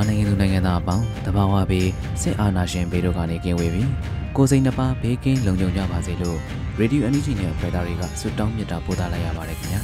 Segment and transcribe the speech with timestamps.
[0.00, 1.88] မြန်မာနိုင်ငံသူနိုင်ငံသားအပေါင်းတဘာဝဘေး
[2.22, 3.88] စစ်အာဏာရှင်ဘေးတို့ကနေကင်းဝေးပြီး
[4.36, 6.38] ကိုစိတ်နှပါဘေးကင်းလုံခြုံကြပါစေလို့
[6.78, 9.80] ရေဒီယိုအန်ယူဂျီနဲ့ဖက်တာတွေကဆွတောင်းမြတ်တာပို့သလိုက်ရပါတယ်ခင်ဗျာ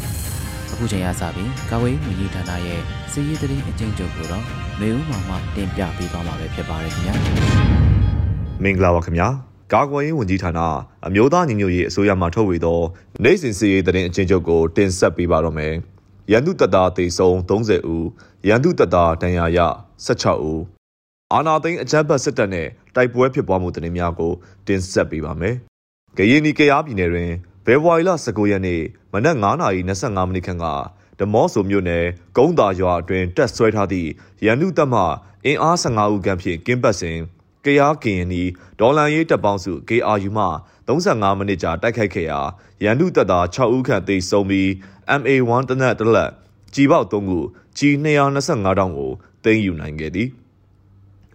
[0.72, 2.80] အခုချိန်ရစပြီးကာဝေးဝန်ကြီးဌာနရဲ့
[3.12, 4.44] စီးရီးသတင်းအကျဉ်းချုပ်ကိုတော့
[4.80, 7.14] နေဦးမောင်မှတင်ပြပေးသွားမှာပဲဖြစ်ပါတယ်ခင်ဗျာ
[8.62, 9.28] မင်္ဂလာပါခင်ဗျာ
[9.72, 10.60] ကာကွယ်ရေးဝန်ကြီးဌာန
[11.06, 12.80] အမျိုးသားညီညွတ်ရေးအစိုးရမှထုတ်ဝေသော
[13.24, 15.72] နိုင်စင်စီရေးသတင်းအကျဉ်းချုပ်ကိုတင်ဆက်ပေးပါတော့မယ်
[16.32, 18.06] ရန်သူတပ်သားတေဆုံး30ဦး
[18.48, 19.60] ရန်သူတပ်သားဒဏ်ရာရ
[20.04, 20.62] 16ဦး
[21.32, 24.32] အာနာသိန်းအကြမ်းဖက်စစ်တပ်နဲ့တိုက်ပွဲဖြစ်ပွားမှုသတင်းများကို
[24.66, 25.56] တင်ဆက်ပေးပါမယ်။
[26.18, 27.30] ကရင်နီကရားပြည်နယ်တွင်
[27.66, 30.66] ဘဲဝါရီလ19ရက်နေ့မနက်9:25မိနစ်ခန့်က
[31.18, 32.04] ဓမော့ဆိုမြို့နယ်
[32.36, 34.10] ကုန်းသာရွာအတွင်းတက်ဆွဲထားသည့်
[34.44, 35.02] ရန်သူတပ်မှ
[35.44, 37.18] အင်အား15ဦးခန့်ဖြင့်ကင်းပတ်စဉ်
[37.64, 38.42] ကရားကရင်နီ
[38.80, 40.46] ဒေါ်လန်ရေးတပ်ပေါင်းစု KRU မှ
[40.88, 42.40] 35မိနစ်ကြာတိုက်ခိုက်ခဲ့ရာ
[42.84, 44.68] ရန်သူတပ်သား6ဦးခန့်သေဆုံးပြီး
[45.20, 46.30] MA1 တနက်တလက်
[46.74, 47.40] ကြီးပေါက်3ခု
[47.78, 49.12] ကြီး225တောင်ကို
[49.46, 50.28] သိမ်းယူနိုင်ခဲ့သည်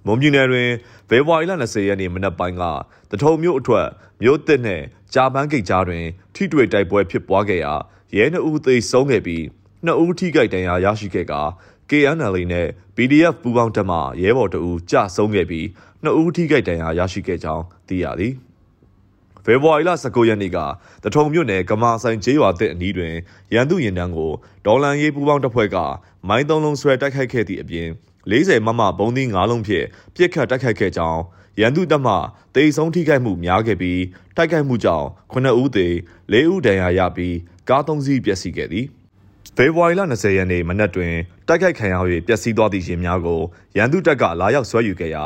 [0.06, 0.70] မွန်ပြည်နယ်တွင်
[1.10, 2.64] ဖေဖော်ဝါရီလ20ရက်နေ့မနက်ပိုင်းက
[3.12, 3.88] တထုံမြို့အထွက်
[4.22, 4.84] မြို့သစ်နှင့်
[5.14, 6.06] ကြာပန်းဂိတ်ကြားတွင်
[6.36, 7.74] ထိတွေ့တိုက်ပွဲဖြစ်ပွားခဲ့ရာ
[8.16, 9.44] ရဲနှုတ်သေဆုံးခဲ့ပြီး
[9.86, 11.42] နှစ်ဦးထိခိုက်ဒဏ်ရာရရှိခဲ့ကာ
[11.90, 15.68] KNL နဲ့ PDF ပူးပေါင်းတပ်မှရဲဘော်တအူးကြဆုံးခဲ့ပြီး
[16.04, 18.34] နှစ်ဦးထိခိုက်ဒဏ်ရာရရှိခဲ့ကြောင်းသိရသည်။
[19.46, 20.58] ဖေဖော်ဝါရီလ19ရက်နေ့က
[21.04, 23.14] တထုံမြို့နယ်ကမာဆိုင်ကျေးရွာတဲ့အနီးတွင်
[23.54, 24.32] ရန်သူရင်တန်းကို
[24.66, 25.78] ဒေါ်လန်ရေးပူးပေါင်းတပ်ဖွဲ့က
[26.28, 27.88] မိုင်းသုံးလုံးဆွဲတိုက်ခိုက်ခဲ့သည့်အပြင်
[28.32, 29.86] 40မမဘုံသီး9လုံးဖြင့်
[30.16, 31.22] ပြစ်ခတ်တိုက်ခိုက်ခဲ့ကြောင်း
[31.60, 32.16] ရန်သူတပ်မှ
[32.56, 34.02] တေဆုံးထိခိုက်မှုများခဲ့ပြီး
[34.38, 35.88] တိုက်ခိုက်မှုကြောင့်9ဦးသေ
[36.32, 37.36] 4ဦးဒဏ်ရာရပြီး
[37.70, 38.86] ကား3စီးပျက်စီးခဲ့သည်
[39.56, 41.14] ဖေဖော်ဝါရီလ20ရက်နေ့မနက်တွင်
[41.48, 41.96] တိုက်ခိုက်ခံရ၍
[42.28, 43.42] ပျက်စီးသွားသည့်ရင်များကို
[43.78, 45.24] ရန်သူတပ်ကလာရောက်ဆွဲယူခဲ့ရာ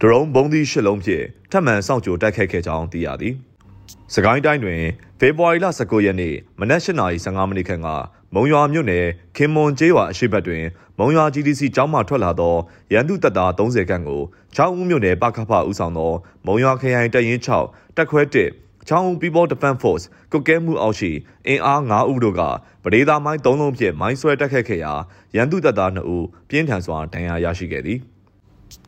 [0.00, 3.34] ဒရုန်းဘုံသီး၈လုံးဖြင့်ထပ်မံစောင့်ကြိုတိုက်ခိုက်ခဲ့ကြောင်းသိရသည်။
[4.14, 4.82] စကိုင်းတိုင်းတွင်
[5.18, 7.88] ဖေဖော်ဝါရီလ19ရက်နေ့မနက်8:15မိနစ်ခန့်က
[8.34, 10.64] မုံရွာမြို့နယ်ခင်မွန်ကျေးရွာအရှိတ်ဘက်တွင်
[10.98, 12.54] မုံရွာ GDC ကျောင်းမှထွက်လာသော
[12.92, 14.22] ရန်သူတပ်သား30ခန့်ကို
[14.56, 16.12] ချောင်းဦးမြို့နယ်ပကဖဦးဆောင်သော
[16.46, 21.10] မုံရွာခရိုင်တပ်ရင်း6တပ်ခွဲ1ချောင်းဦး People Defense Force ကုတ်ကဲမှုအောက်ရှိ
[21.46, 22.42] အင်အား9ဦးတို့က
[22.84, 24.92] ပဒေသာမိုင်း3လုံးဖြင့်မိုင်းဆွဲတက်ခတ်ခဲ့ရာ
[25.36, 28.00] ရန်သူတပ်သား2ဦးပြင်းထန်စွာဒဏ်ရာရရှိခဲ့သည်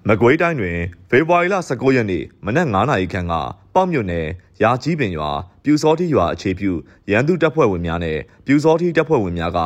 [0.07, 0.79] မကွေးတိုင်းတွင်
[1.11, 3.35] ဖေဖော်ဝါရီလ19ရက်နေ့မနက်9:00နာရီခန့်က
[3.75, 4.27] ပေါ့မြို့နယ်
[4.63, 5.31] ရာကြီးပင်ရွာ
[5.65, 6.73] ပြူစောတိရွာအခြေပြု
[7.11, 9.59] ရန်သူတပ်ဖွဲ့ဝင်များနဲ့ပြူစောတိတပ်ဖွဲ့ဝင်များက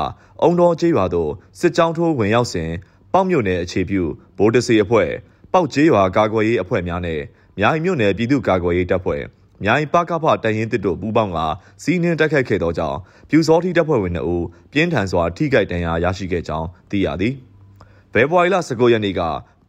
[0.43, 2.70] အုံတော်ကျေးရွာသို့စစ်ကြောင်းထိုးဝင်ရောက်စဉ်
[3.12, 4.03] ပေါ့မြို့နယ်အခြေပြု
[4.38, 5.10] ဗိုလ်တစီအဖွဲ့
[5.53, 7.20] ပေါက်ကျေးရွာကာကွယ်ရေးအဖွဲ့များနဲ့
[7.59, 9.22] မြိုင်မြို့နယ်ပြည်သူ့ကာကွယ်ရေးတပ်ဖွဲ့
[9.64, 11.38] မြိုင်ပကဖတရင်တစ်တို့ပူးပေါင်းက
[11.82, 17.34] စီးနှင်းတိုက်ခိုက်ခဲ့သောကြောင့်ပြူစောတိတပ်ဖွဲ့ဝင်တို့ဦးပြင်းထန်စွာထိခိုက်ဒဏ်ရာရရှိခဲ့ကြောင်းသိရသည်။
[18.12, 19.20] ဖေဖော်ဝါရီလ19ရက်နေ့က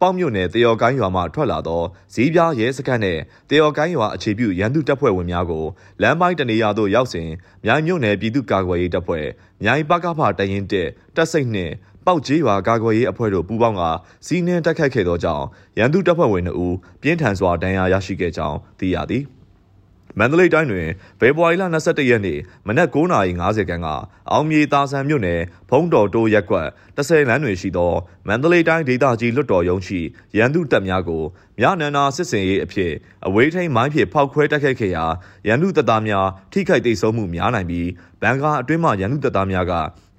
[0.04, 1.82] ပေါက်မြို့နယ်တယော်ကိုင်းရွာမှထွက်လာသော
[2.14, 3.18] ဇီးပြားရဲစခန်းနဲ့
[3.50, 5.64] တယော်ကိုင်းရွာအခြေပြုရန်သူတပ်ဖွဲ့ဝင်များကို
[6.02, 7.28] လမ်းပိုင်းတနေရာသို့ရောက်စဉ်
[7.64, 9.26] မြိုင်မြို့နယ်ပြည်သူ့ကာကွယ်ရေးတပ်ဖွဲ့
[9.62, 11.72] မြိုင်ပကဖတရင်တက်တပ်စိတ်နှင့်
[12.06, 13.82] ပေါက်ကြီးရွာကာကွယ်ရေးအဖွဲ့တို့ပူးပေါင်းက
[14.26, 15.44] စီးနှင်းတိုက်ခိုက်ခဲ့သောကြောင့်
[15.78, 19.24] ရန်သူတပ်ဖွဲ့ဝင်တို့ပြင်းထန်စွာဒဏ်ရာရရှိခဲ့ကြောင်းသိရသည်။
[20.18, 20.88] မန္တလေးတိုင်းတွင်
[21.20, 23.88] ဖေဖော်ဝါရီလ22ရက်နေ့မနက်9:50ခန်းက
[24.30, 27.92] အောင်မြေတာဆန်မြို့နယ်ဖုံးတော်တိုးရက်ကွက်30လမ်းတွင်ရှိသော
[28.28, 30.00] မန္တလေးတိုင်းဒေသကြီးလွတ်တော်ရုံးရှိ
[30.36, 31.22] ရန်သူတပ်များကို
[31.58, 32.92] မြနန္နာစစ်စင်ရေးအဖြစ်
[33.26, 35.04] အဝေးထိန်မိုင်းဖြင့်ဖောက်ခွဲတိုက်ခိုက်ခဲ့ရာ
[35.46, 37.88] ရန်သူတပ်သားများထိခိုက်ဒေဆုံးမှုများနိုင်ပြီး
[38.22, 39.72] ဘန်ကာအတွင်းမှရန်သူတပ်သားများက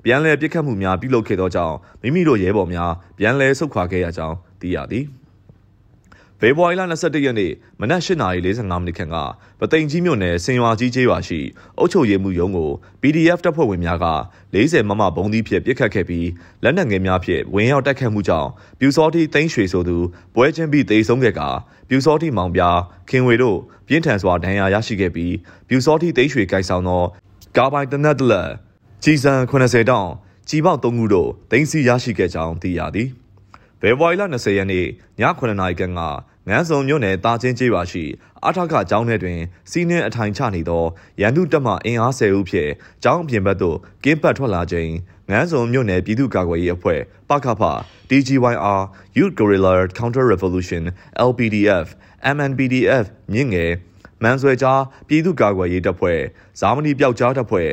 [0.05, 5.05] ပြန်လည်ပစ်ခတ်မှုများပြုလုပ်ခဲ့သောကြောင့်မိမိတို့ရဲဘော်များပြန်လည်ဆုတ်ခွာခဲ့ရကြောင်းသိရသည်။
[6.39, 9.15] ဖေဖော်ဝါရီလ22ရက်နေ့မနက်8:45မိနစ်ခန့်က
[9.59, 11.39] ပသိမ်ကြီးမြို့နယ်စင်ရွာကြီးကျေးရွာရှိ
[11.77, 12.71] အုပ်ချုပ်ရေးမှုရုံးကို
[13.01, 14.07] PDF တပ်ဖွဲ့ဝင်များက
[14.53, 16.27] 40မမဘုံသီးဖြင့်ပစ်ခတ်ခဲ့ပြီး
[16.63, 18.49] လက်နက်ငယ်များဖြင့်ဝင်ရောက်တိုက်ခတ်မှုကြောင့်
[18.79, 19.97] ပြူစောတိသိန်းရွှေဆိုသူ
[20.35, 21.49] ပွဲချင်းပြီးသေဆုံးခဲ့ကာ
[21.89, 22.77] ပြူစောတိမောင်ပြား
[23.09, 25.33] ခင်ဝေတို့ပြင်းထန်စွာဒဏ်ရာရရှိခဲ့ပြီး
[25.67, 27.03] ပြူစောတိသိန်းရွှေကိုက်ဆောင်သော
[27.57, 28.49] ကာပိုင်တနက်တလက်
[29.03, 30.09] ကြီးစံ80တောင်
[30.49, 33.09] ကြီးပေါက်3ခုတို့တင်စီရရှိခဲ့ကြောင်းသိရသည်။
[33.87, 34.87] ဖေဖော်ဝါရီလ20ရက်နေ့ည
[35.19, 36.01] 9:00နာရီခန့်က
[36.47, 38.03] ငန်းစုံမြို့နယ်တာချင်းကျေးရွာရှိ
[38.45, 39.39] အထက်ကကျောင်းထဲတွင်
[39.71, 40.83] စီးနှင်းအထိုင်ချနေသော
[41.21, 42.71] ရန်သူတပ်မှအင်အား10ဦးဖြင့်
[43.03, 44.91] ကျောင်းအပြင်ဘက်သို့ကင်းပတ်ထွက်လာခြင်း
[45.29, 47.61] ငန်းစုံမြို့နယ်ပြည်သူ့ကာကွယ်ရေးအဖွဲ့ပကဖ
[48.09, 48.81] DGYR
[49.17, 50.83] Youth Guerrilla Counter Revolution
[51.29, 51.87] LPDF
[52.35, 53.71] MNPDF မြင့်ငယ်
[54.23, 56.19] မန်ဆွဲကြားပြည်သူ့ကာကွယ်ရေးတပ်ဖွဲ့
[56.59, 57.69] ဇာမနီပျောက်ကြားတပ်ဖွဲ့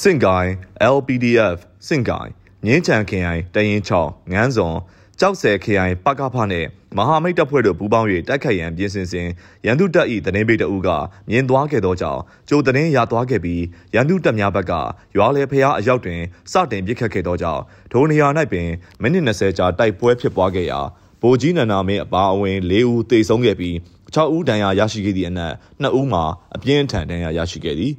[0.00, 0.50] စင်ကိုင်
[0.96, 1.58] LPDF
[1.88, 2.30] စင်ကိုင်
[2.66, 4.72] ငင်းချံခရိုင်တရင်6ငန်းစုံ
[5.20, 6.66] ကြောက်ဆယ်ခရိုင်ပကဖနဲ့
[6.96, 9.28] မဟာမိတ်တပ်ဖွဲ့တို့ပူးပေါင်း၍တိုက်ခိုက်ရန်ပြင်ဆင်စဉ်
[9.66, 10.88] ရန်သူတပ်၏တရင်ပိတ်တအုပ်က
[11.30, 13.62] မြင်သွားခဲ့သောကြောင့်ကြိုတရင်ရသွားခဲ့ပြီး
[13.94, 14.72] ရန်သူတပ်များဘက်က
[15.16, 16.20] ရွာလေဖျားအရောက်တွင်
[16.52, 17.62] စတင်ပစ်ခတ်ခဲ့သောကြောင့်
[17.92, 18.68] ဒိုနေရာ၌ပင်
[19.02, 20.80] မိနစ်20ကြာတိုက်ပွဲဖြစ်ပွားခဲ့ရာ
[21.22, 23.74] ဗိုလ်ကြီးနန္ဒာမင်းအပါအဝင်၄ဦးသေဆုံးခဲ့ပြီး
[24.14, 26.24] 6ဦးဒဏ်ရာရရှိခဲ့သည့်အနက်2ဦးမှာ
[26.56, 27.92] အပြင်းထန်ဒဏ်ရာရရှိခဲ့သည်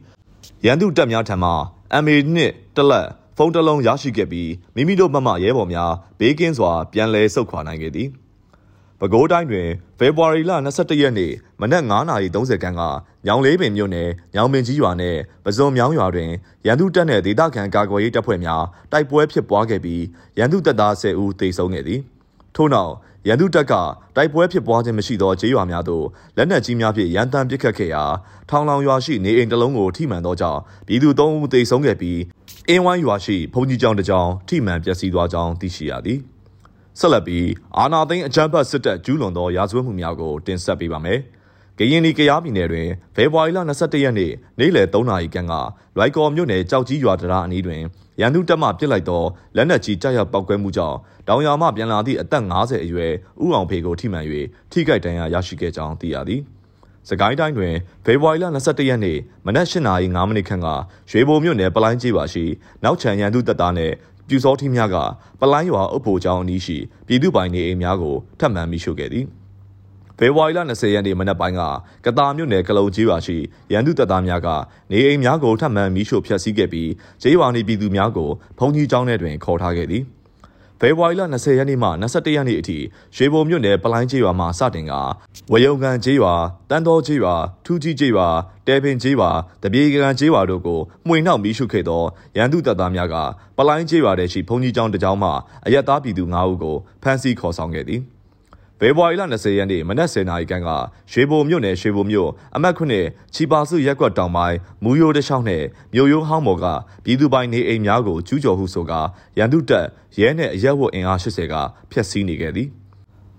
[0.65, 1.51] ရန်သူတပ်များထံမှ
[2.03, 2.37] MA2
[2.75, 3.07] တလက်
[3.41, 8.09] ဖုန်းတစ်လုံးရရှိခဲ့ပြီးမိမိတို့ဘက်မှရဲဘော်များဘေးကင်းစွာပြန်လည်ဆုတ်ခွာနိုင်ခဲ့သည်
[8.99, 9.67] ပဲခူးတိုင်းတွင်
[9.99, 11.31] ဖေဖော်ဝါရီလ22ရက်နေ့
[11.61, 11.83] မနက်
[12.23, 12.81] 9:30ခန်းက
[13.25, 16.31] ညောင်လေးပင်မြို့နယ်ညောင်ပင်ကြီးရွာနှင့်ပဇွန်မြောင်းရွာတွင်
[16.65, 20.03] ရန်သူတပ်နှင့်ဒေသခံကာကွယ်ရေးတပ်ဖွဲ့များတိုက်ပွဲဖြစ်ပွားခဲ့ပြီး
[20.37, 21.99] ရန်သူတပ်သား10ဦးသေဆုံးခဲ့သည်
[22.55, 22.93] ထို့နောက်
[23.27, 23.73] ရန်သူတပ်က
[24.15, 26.05] တိုက်ပွဲဖြစ်ပွားခြင်းမရှိသောကျေးရွာများသို့
[26.37, 28.03] လက်နက်ကြီးများဖြင့်ရန်တမ်းပစ်ခတ်ခဲ့ရာ
[28.49, 32.17] ထောင်လောင်ရွာရှိနေအိမ်တစ်လုံးကိုထိမှန်သောကြောင့်ပြည်သူ၃ဦးသေဆုံးခဲ့ပြီး
[32.67, 36.19] အင်းဝိုင်းရွာရှိဘုံကြီးကျောင်းတစ်ကျောင်းထိမှန်ပျက်စီးသွားကြောင်းသိရှိရသည်
[36.99, 37.47] ဆက်လက်ပြီး
[37.77, 41.19] အာနာသိန်းအကြမ်းဖက်စစ်တပ်ကျူးလွန်သောရာဇဝတ်မှုများကိုတင်ဆက်ပေးပါမယ်။
[41.77, 45.53] ကရင်နီကရားပြည်နယ်တွင်ဖေဖော်ဝါရီလ22ရက်နေ့နေ့လယ်3နာရီခန့်က
[45.97, 47.81] လွိုက်ကော်မြို့နယ်ကြောက်ကြီးရွာတရာအနီးတွင်
[48.21, 49.23] ရန်သူတပ်မှပစ်လိုက်သော
[49.55, 50.97] လက်နက်ကြီးကြောက်ရောက်ပောက်ကွဲမှုကြောင့်
[51.27, 53.11] တောင်ယာမှပြန်လာသည့်အသက်50အရွယ်
[53.43, 54.25] ဥအောင်ဖေကိုထိမှန်၍
[54.71, 56.41] ထိခိုက်ဒဏ်ရာရရှိခဲ့ကြောင်းသိရသည်။
[57.09, 57.75] စကိုင်းတိုင်းတွင်
[58.05, 60.67] ဖေဖော်ဝါရီလ22ရက်နေ့မနက်၈နာရီ9မိနစ်ခန့်က
[61.09, 62.45] ရွှေဘုံမြို့နယ်ပလိုင်းကြီးပါရှိ
[62.83, 63.93] နောက်ချံရန်သူတပ်သားနှင့်
[64.27, 64.97] ပြူစောထီးများက
[65.39, 66.77] ပလိုင်းရွာအုပ်ဖို့ကျောင်းအနီးရှိ
[67.07, 69.25] ပြည်သူပိုင်နေအိမ်များကိုထပ်မံမိရှုခဲ့သည်
[70.17, 71.61] ဖေဖော်ဝါရီလ20ရက်နေ့မနက်ပိုင်းက
[72.05, 73.37] ကတာမြို့နယ်ကလုံကြီးရွာရှိ
[73.71, 74.47] ရန်သူတပ်သားများက
[74.91, 76.89] နေအိမ်များကိုထပ်မံမိရှုဖျက်ဆီးခဲ့ပြီး
[77.21, 78.29] ကျေးရွာနေပြည်သူများကို
[78.59, 80.03] ဘုံကြီးကျောင်းထဲတွင်ခေါ်ထားခဲ့သည်
[80.81, 82.77] ဖေဖော်ဝါရီလ20ရက်နေ့မှ21ရက်နေ့အထိ
[83.15, 84.93] ရွှေဘုံမြို့နယ်ပလိုင်းကျေးရွာမှာစတင်က
[85.51, 86.33] ဝယုံကန်ကျေးရွာ
[86.69, 87.35] တန်းတော်ကျေးရွာ
[87.65, 88.27] ထူးကြီးကျေးရွာ
[88.67, 89.29] တဲပင်ကျေးရွာ
[89.63, 92.03] တပြေကန်ကျေးရွာတို့ကိုမှွေနှောက်မိရှုခဲ့သော
[92.37, 93.15] ရန်သူတပ်သားများက
[93.57, 95.29] ပလိုင်းကျေးရွာထဲရှိဘုံကြီးကျောင်းတစ်ကျောင်းမှ
[95.65, 98.01] အရက်သားပြည်သူ9ဦးကိုဖမ်းဆီးခေါ်ဆောင်ခဲ့သည်။
[98.81, 100.69] ဖေဖော်ဝါရီလ20ရက်နေ့မနက်10:00နာရီခန့်က
[101.11, 106.65] ရွှေဘိုမြို့နယ်ရွှေဘိုမြို့အမတ်ခုနှစ်ချီပါစုရက်ကွက်တောင်ပိုင်းမူယိုတချောင်းနဲ့မြို့ရိုးဟောင်းမော်က
[107.03, 109.01] ပြည်သူပိုင်နေအိမ်များကိုကျူးကျော်ဟုဆိုကာ
[109.37, 109.85] ရန်သူတပ်
[110.19, 111.55] ရဲနဲ့အရက်ဝတ်အင်အား80က
[111.91, 112.67] ဖျက်ဆီးနေခဲ့သည်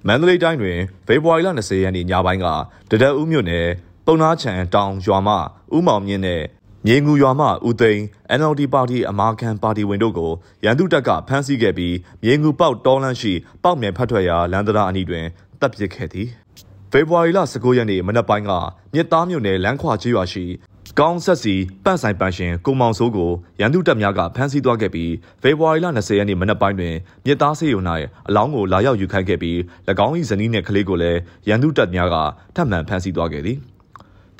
[0.06, 2.46] မန္တလေးတိုင်းတွင်ဖေဖော်ဝါရီလ20ရက်နေ့ညပိုင်းက
[2.90, 3.66] တဒက်ဦးမြို့နယ်
[4.06, 5.34] ပုံနာချံတောင်ရွာမှ
[5.76, 6.42] ဦးမောင်မြင့်နဲ့
[6.86, 8.02] မြေငူရွာမှဦးသိန်း
[8.38, 10.32] NLD ပါတီအမာခံပါတီဝင်တို့ကို
[10.64, 13.32] ရန်သူတပ်ကဖမ်းဆီးခဲ့ပြီးမြေငူပေါက်တောလန့်ရှိ
[13.62, 15.24] ပေါက်မြန်ဖတ်ထွက်ရာလန်ဒရာအနီးတွင်
[15.60, 16.28] တပ်ပစ်ခဲ့သည်
[16.92, 18.50] ဖေဖော်ဝါရီလ19ရက်နေ့မနက်ပိုင်းက
[18.94, 20.44] မြစ်သားမြို့နယ်လမ်းခွာကျေးရွာရှိ
[20.98, 21.54] ကောင်းဆက်စီ
[21.84, 23.30] ပန့်ဆိုင်ပန့်ရှင်ကိုမောင်စိုးကို
[23.60, 25.12] ရန်သူတပ်များကဖမ်းဆီးသွားခဲ့ပြီး
[25.42, 26.94] ဖေဖော်ဝါရီလ20ရက်နေ့မနက်ပိုင်းတွင်
[27.26, 27.80] မြစ်သားစေယုံ၌
[28.28, 29.56] အလောင်းကိုလာရောက်ယူခိုင်းခဲ့ပြီး၎
[30.06, 32.16] င်း၏ဇနီးနှင့်ကလေးကိုလည်းရန်သူတပ်များက
[32.56, 33.58] ထပ်မံဖမ်းဆီးသွားခဲ့သည်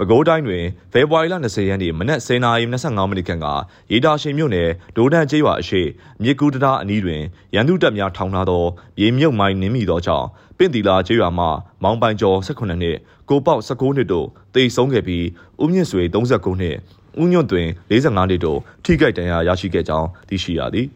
[0.00, 3.47] ပဲခူးတိုင်းတွင်ဖေဖော်ဝါရီလ20ရက်နေ့မနက်10:25မိနစ်ခန့်က
[3.93, 5.82] ရေတာရှင်မြို့နယ်ဒိုးတန်ကျေးရွာအရှိ
[6.23, 7.23] မြစ်ကူးတရာအနီးတွင်
[7.55, 8.64] ရန်သူတပ်များထောင်ထားသော
[8.99, 10.26] မြေမြုပ်မိုင်းနင်းမိသောကြောင့်
[10.59, 11.47] ပင့်တီလာကျေးရွာမှ
[11.83, 12.97] မောင်ပိုင်ကျော်18နှစ်
[13.28, 15.25] ကိုပေါက်19နှစ်တို့တေဆုံးခဲ့ပြီး
[15.62, 16.76] ဦးမြင့်ဆွေ39နှစ်
[17.21, 20.87] ဦးညွန့်တွင်45နှစ်တို့ထိခိုက်ဒဏ်ရာရရှိခဲ့ကြောင်းသိရှိရသည်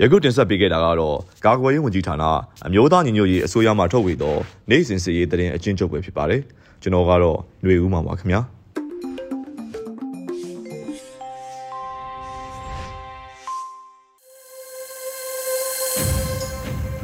[0.00, 2.24] ယခုတင်ဆက်ပေးခဲ့တာကတော့ကာကွယ်ရေးဝန်ကြီးဌာန
[2.66, 4.36] အမျိုးသားညီညွတ်ရေးအစိုးရမှထုတ်ဝေသော
[4.70, 6.42] နိုင်စဉ်စီရေးတရင်အချင်းချုပ်ပဲဖြစ်ပါတယ်
[6.86, 8.40] ကျွန်တော်ကတော့ຫນွေဦးမှာပါခင်ဗျာ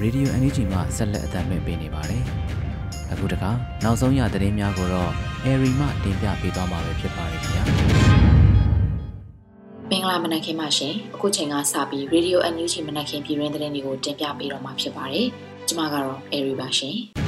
[0.00, 2.22] ရေဒီယို NUG မှာဆက်လက်အသံလွှင့်ပေးနေပါတယ်။
[3.12, 3.50] အခုတခါ
[3.84, 5.10] နောက်ဆုံးရသတင်းများကိုတော့
[5.46, 7.64] Airy မှတင်ပြပေးသွားမှာဖြစ်ပါတယ်ခင်ဗျာ။
[9.90, 15.26] မင်္ဂလာမနက်ခင်းပါရှင်။အခုချိန်ကစပြီး Radio NUG မနက်ခင်းပြည်တွင်းသတင်းတွေကိုတင်ပြပေးတော့မှာဖြစ်ပါတယ်။
[15.68, 16.98] ကျွန်မကတော့ Airy ပါရှင်။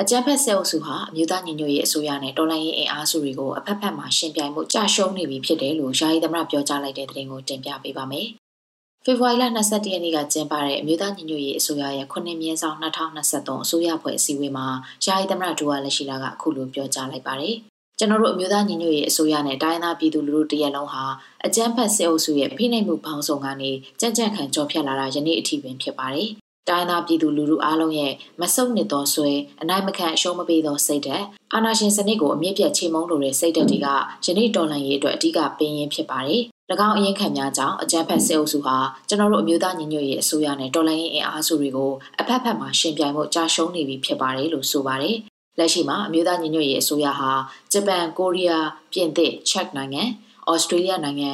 [0.00, 8.26] အကြမ်းဖက်ဆဲအုပ်စုဟာအမျိုးသားညီညွတ်ရေးအစိုးရနဲ့တော်လှန်ရေးအင်အားစုတွေကိုအဖက်ဖက်မှာရှင်ပြိုင်မှုကြာရှုံးနေပြီဖြစ်တယ်လို့ယာယီသမရပြောကြားလိုက်တဲ့သတင်းကိုတင်ပြပေးပါမယ်။
[9.04, 14.66] ဖေဖော်ဝါရီလ22ရက်နေ့ကကျင်းပတဲ့အမျိုးသားညီညွတ်ရေးအစိုးရရဲ့ခုနှစ်မြင်းဆောင်2023အစိုးရဖွဲ့အစည်းအဝေးမှာ
[15.04, 17.54] ယာယီသမရဒူဝါလက်ရှိလာကအခုလိုပြောကြားလိုက်ပါတယ်။
[17.98, 21.04] ကျွန်တော်တို့အမျိုးသားညီညွတ်ရေးအစိုးရနဲ့တိုင်းသားပြည်သူလူထုတရက်လုံးဟာ
[21.46, 26.30] အကြမ်းဖက်ဆဲအုပ်စုရဲ့ဖိနှိပ်မှုပေါင်းစုံကနေကြံ့ကြံ့ခံကြော်ဖြတ်လာတာယနေ့အထိပင်ဖြစ်ပါတယ်
[26.68, 29.32] တိုင်းသားပြည်သူလူထုအားလုံးရဲ့မဆုတ်နစ်သောဆွဲ
[29.62, 33.88] အနိုင်မခံအရှုံးမပေးသောစိတ်ဓာတ်အာဏာရှင်စနစ်ကိုအမြင့်ပြတ်ချေမှုန်းလိုတဲ့စိတ်ဓာတ်တွေက
[34.24, 36.42] ယနေ့တော်လှန်ရေးအတွက်အဓိကပင်ရင်းဖြစ်ပါတယ်။၎
[36.88, 38.76] င်းအရင်ခံများကြောင့်အကြမ်းဖက်ဆဲအုပ်စုဟာ
[39.08, 45.16] ကျွန်တော်တို့အမျိုးသားညီညွတ်ရေးအစိုးရနဲ့တော်လှန်ရေးအင်အားစုတွေကိုအဖက်ဖက်မှာရှင်ပြိုင်ဖို့ကြာရှုံးနေပြီဖြစ်ပါတယ်လို့ဆိုပါတယ်။
[45.58, 47.30] လက်ရှိမှာအမျိုးသားညီညွတ်ရေးအစိုးရဟာ
[47.72, 50.02] ဂျပန်၊ကိုရီးယား၊ပြင်သစ်၊ချက်နိုင်ငံ၊
[50.52, 51.30] ဩစတြေးလျနိုင်ငံ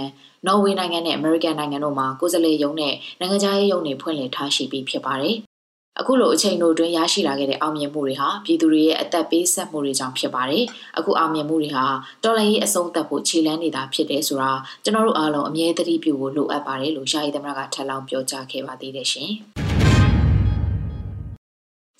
[0.46, 5.36] နော်ဝေနိုင်ငံနဲ့အမေရိကန်နိုင်ငံတို့မှာကိုယ်စားလှယ်ရုံးနဲ့နိုင်ငံခြားရေးရုံးတွေဖွင့်လှစ်ထားရှိပြီးဖြစ်ပါတယ်။
[6.00, 10.64] အခုလိုအချိန်တို့တွင်ရရှိလာခဲ့တဲ့အောင်မြင်မှုတွေဟာပြည်သူတွေရဲ့အသက်ပေးဆက်မှုတွေကြောင့်ဖြစ်ပါတယ်။
[10.98, 11.84] အခုအောင်မြင်မှုတွေဟာ
[12.24, 14.52] တော်လှန်ရေးအဆုံးသတ်ဖို့ခြေလှမ်းနေတာဖြစ်တယ်ဆိုတာ
[14.84, 19.32] ကျွန်တော်တို့အားလုံးအမြဲတမ်းပြုဖို့လိုအပ်ပါတယ်လို့ရှားရီသမရကထပ်လောင်းပြောကြားခဲ့ပါသေးတယ်ရှင်။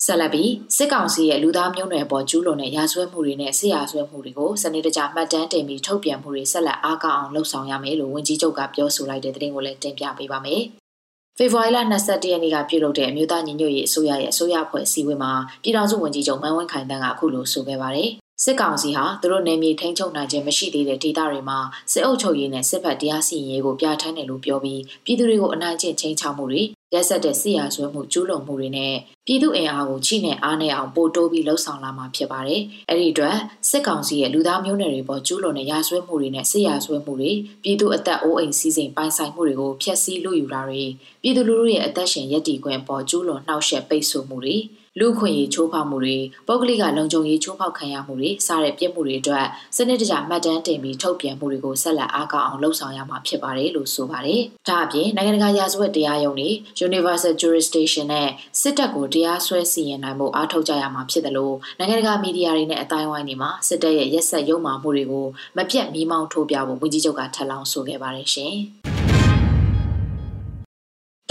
[0.05, 10.61] ဆက်လက်ပြီးစစ်ကောင်စီရဲ့လူသားမျိုးနွယ်ပေါ်ကျူးလွန်တဲ့ရာဇဝတ်မှုတွေနဲ့စစ်ရာဇဝတ်မှုတွေကိုစနစ်တကျမှတ်တမ်းတင်ပြီးထုတ်ပြန်မှုတွေဆက်လက်အားကောင်းအောင်လှုံ့ဆော်ရမယ်လို့ဝန်ကြီးချုပ်ကပြောဆိုလိုက်တဲ့သတင်းကိုလည်းတင်ပြပေးပါမယ်။
[11.37, 15.31] ဖေဖော်ဝါရီလ22ရက်နေ့ကပြုလုပ်တဲ့အမျိုးသားညီညွတ်ရေးအစိုးရရဲ့အစိုးရအဖွဲ့အစည်းအဝေးမှာ
[15.63, 21.59] ပြည်ထောင်စုဝန်ကြီးချုပ်မန်ဝင်းခိုင်တန်းကအခုလိုဆိုခဲ့ပါတယ်။ စစ်ကောင်စီဟာသူတို့နယ်မြေထိန်းချုပ်နိုင်ခြင်းမရှိသေးတဲ့ဒေသတွေမှာ
[21.91, 26.61] စစ်အုပ်ချုပ်ရေးနဲ့စစ်ဘက်တရားစီရင်ရေးကိုပြဋ္ဌာန်းတယ်လို့ပြောပြီးပြည်သူတွေကိုအနိုင်ကျင့်ချင်းချမှုတွေ
[26.93, 28.93] ရက်ဆက်တဲ့စစ်ရာဇဝတ်မှုကျူးလွန်မှုတွေနဲ့
[29.27, 33.37] ပြည်သူအင်အားကိုချိနဲ့အားနဲ့အောင်ပို့တိုးပြီးလှုံ့ဆော်လာမှာဖြစ်ပါတယ်။အဲ့ဒီအတွက်
[33.69, 37.31] စစ်ကောင်စီရဲ့လူသားမျိုးနွယ်တွေပေါ်ကျူးလွန်တဲ့ရာဇဝတ်မှုတွေနဲ့စစ်ရာဇဝတ်မှုတွေ
[37.63, 40.83] ပြည်သူအသက်အိုးအိမ်စီးစိမ်ပိုင်ဆိုင်မှုတွေကိုဖျက်ဆီးလို့ယူတာတွေ
[41.23, 44.55] ပြည်သူလူထုရဲ့အသက်ရှင်ရည်တည်ခွင့်ပေါ်ကျူးလွန်နှောက်ယှက်ပိတ်ဆို့မှုတွေ
[44.99, 49.45] လူခွင့်ရေးချိုးဖောက်မှုတွေပုဂ္ဂလိကလုံခြုံရေးချိုးဖောက်ခံရမှုတွေစတဲ့ပြစ်မှုတွေအတွက်
[49.75, 56.49] စနစ်တကျမှတ်တမ်းတင်ပြီးထုတ်ပြန်မှုတွေကိုဆက်လက်အားကောင်းအောင်လှုံ့ဆော်ရမှာဖြစ်ပါတယ်လို့ဆိုပါတယ်။ဒါအပြင်နိုင်ငံတကာရာဇဝတ်တရားရုံးတွေ
[56.87, 58.29] Universal Jurisdiction နဲ့
[58.61, 65.25] စစ်တပ်ကိုတရားစွဲစီရင်နိုင်မှုအားထုတ်ကြရမှာဖြစ်တယ်လို့နိုင်ငံတကာမီဒီယာတွေနဲ့အတိုင်းဝိုင်းတွေမှာစစ်တပ်ရဲ့ရက်ဆက်ရုံမှမှုတွေကို
[65.57, 68.57] မပြတ်မီးမောင်းထိုးပြဖို့ဝန်ကြီးချုပ်ကထပ်လောင်းဆိုခဲ့ပါတယ်ရှင်။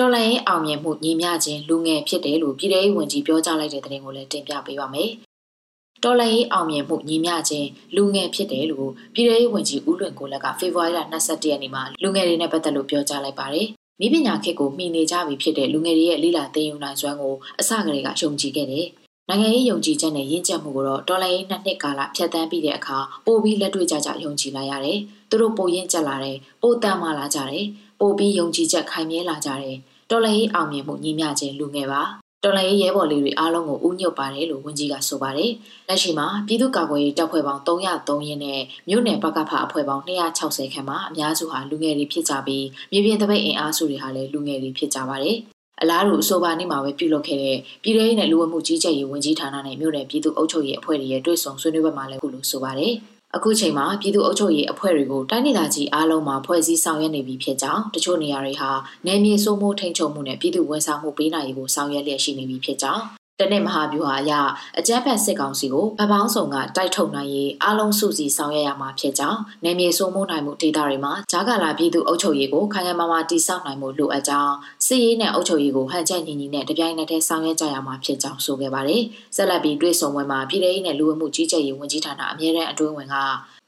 [0.02, 5.11] တော်လိုင်းအောင်မြင်မှုညီမျှခြင်းလူငယ်ဖြစ်တယ်လို့ပြည်ထောင်စုဝန်ကြီးပြောကြားလိုက်တဲ့သတင်းကိုလည်းတင်ပြပေးပါမယ်။
[6.04, 13.66] တော်လိုင်းအောင်မြင်မှုညီမျှခြင်းလူငယ်ဖြစ်တယ်လို့ပြည်ထောင်စုဝန်ကြီးဦးလွင်ကိုလက်ကဖေဖော်ဝါရီလ22ရက်နေ့မှာလူငယ်တွေနဲ့ပတ်သက်လို့ပြောကြားလိုက်ပါတယ်။
[14.00, 18.87] မိပညာခေတ်ကိုမှီနေကြပြီဖြစ်တဲ့လူငယ်တွေရဲ့လိလာသိမ်းယူနိုင်စွမ်းကိုအစကတည်းကယုံကြည်ခဲ့တယ်။
[19.28, 24.99] နိုင်ငံရေးယုံကြည်ချက်နဲ့ရင့်ကျက်မှုကိုတော့တော်လိုင်းနှစ်နှစ်ကာလဖြတ်သန်းပြီးတဲ့အခါပိုပြီးလက်တွေ့ကြကြယုံကြည်လာရတယ်။
[25.30, 27.64] သူတို့ပိုရင့်ကျက်လာတယ်။ပိုတန်မာလာကြတယ်။
[28.00, 29.76] ပိုပြီးယုံကြည်ချက်ခိုင်မြဲလာကြတယ်။
[30.12, 32.02] တော်လှန်ရေးအောင်မြင်မှုညီမျှခြင်းလူငယ်ပါ
[32.45, 35.52] တော်လှန်ရေးရဲဘော်လေးတွေအားလုံးကိုဥညွတ်ပါတယ်လို့ဝန်ကြီးကဆိုပါတယ်
[35.88, 45.37] လက်ရှိမှာပြည်သူ့ကာကွယ်ရေးတပ်ဖွဲ့ပေါင်း303ရင်းနဲ့မြို့နယ်ပကဖအဖွဲ့ပေါင်း260ခန့်မှာအများစုဟာလူငယ်တွေဖြစ်ကြပြီးမြေပြင်တပိတ်အင်အားစုတွေဟာလည်းလူငယ်တွေဖြစ်ကြပါတယ်
[45.81, 52.95] အလားတူအဆိုပါနေ့မှာပဲပြုလုပ်ခဲ့တဲ့ပြည်ထောင်စုနဲ့လူဝမှုကြီးကြပ်ရေးဝန်ကြီးဌာနနဲ့မြို့နယ်ပြည်သူ့အုပ်ချုပ်ရေးအဖွဲ့တွေရဲ့တွေ့ဆုံဆွေးနွေးပွဲမှာလည်းခုလိုဆိုပါတယ်။
[53.36, 58.70] အခုချိန်မှာပြည်သူ့အုပ်ချုပ်ရေးအဖွဲ့တွေကိုတိုင်းဒေသကြီးအားလုံးမှာဖွဲ့စည်းဆောင်ရွက်နေပြီဖြစ်ကြောင်းတချို့နေရာတွေဟာ
[59.06, 63.02] နယ်မြေစိုးမိုးထိန်းချုပ်မှုနဲ့ပြည်သူ့ဝန်ဆောင်မှုပေးနိုင်ရေးကိုဆောင်ရွက်လျက်ရှိနေပြီဖြစ်ကြောင်း
[63.42, 64.32] တနစ်မဟာဗျူဟာအရ
[64.78, 74.54] အကြမ်းဖက်စစ်ကောင်စီကိုဗပောင်းဆောင်ကတိုက်ထုတ်နိုင်ရေးအလုံးစုစည်းဆောင်ရွက်ရမှာဖြစ်ကြောင်းနယ်မြေစိုးမိုးနိုင်မှုဒေသတွေမှာဂျာကာလာပြည်သူအုပ်ချုပ်ရေးကိုခိုင်ခိုင်မာမာတည်ဆောက်နိုင်မှုလိုအပ်ကြောင်း
[74.87, 79.02] စစ်ရေးနဲ့အုပ်ချုပ်ရေးကိုဟန်ချက်ညီညီနဲ့တပြိုင်နက်တည်းဆောင်ရွက်ကြရမှာဖြစ်ကြောင်းဆိုခဲ့ပါတယ်။
[79.37, 83.16] ဆက်လက်ပြီးတွေ့ဆုံပွဲမှာပြည်ထောင်စုနဲ့လူဝမှုကြီးကြပ်ရေးဝန်ကြီးဌာနအမြဲတမ်းအတွင်းဝင်က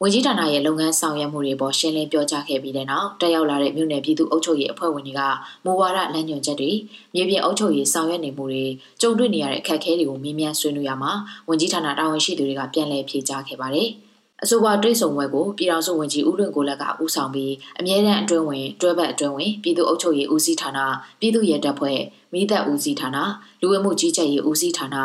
[0.02, 5.22] ဝန်ကြီးဌာနရဲ့လုပ်ငန်းဆောင်ရွက်မှုတွေပေါ်ရှင်းလင်းပြောကြားခဲ့ပြီးတဲ့နောက်တက်ရောက်လာတဲ့မြို့နယ်ပြည်သူ့အုပ်ချုပ်ရေးအဖွဲ့ဝင်တွေက
[5.64, 6.70] မူဝါဒလမ်းညွှန်ချက်တွေ
[7.14, 8.64] မြေပြင်အုပ်ချုပ်ရေးဆောင်ရွက်နေမှုတွေ
[9.00, 11.12] ကြုံတွေ့နေရတဲ့အခက်အခဲတွေကိုမြင်းမြန်ဆွေးနွေးရမှာ
[11.48, 13.88] ဝန်ကြီးဌာနတာဝန်ရှိသူတွေကပြန်လည်ဖြေကြားခဲ့ပါတယ်။
[14.42, 20.78] အဆိုပါတွဲဆောင်ပွဲကိုပြည်ထောင်စုဝန်ကြီးဦးလွင်ကိုလက်ကဦးဆောင်ပြီးအမြဲတမ်းအတွင်းဝင်တွဲဘက်အတွင်းဝင်ပြည်သူ့အုပ်ချုပ်ရေးဦးစီးဌာန
[21.20, 22.00] ပြည်သူ့ရဲတပ်ဖွဲ့
[22.32, 23.18] မိသက်ဦးစီးဌာန
[23.60, 24.96] လူဝင်မှုကြီးကြပ်ရေးဦးစီးဌာန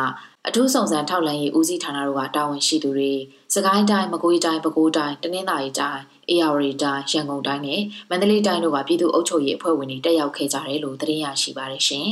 [0.47, 3.13] အထူးဆောင်စံထောက်လန်ရေးဦးစီးဌာနတို့ကတာဝန်ရှိသူတွေ
[3.53, 12.09] စကိုင်းတိုင်းမကွေးတိုင်းပဲခူးတိုင်းတနင်္သာရီတိုင်းအေရဝတီတိုင်းရန်ကုန်တိုင်းနဲ့မန္တလေးတိုင်းတို့ကပြည်သူ့အုပ်ချုပ်ရေးအဖွဲ့ဝင်တွေတက်ရောက်ခဲ့ကြတယ်လို့သတင်းရရှိပါတယ်ရှင်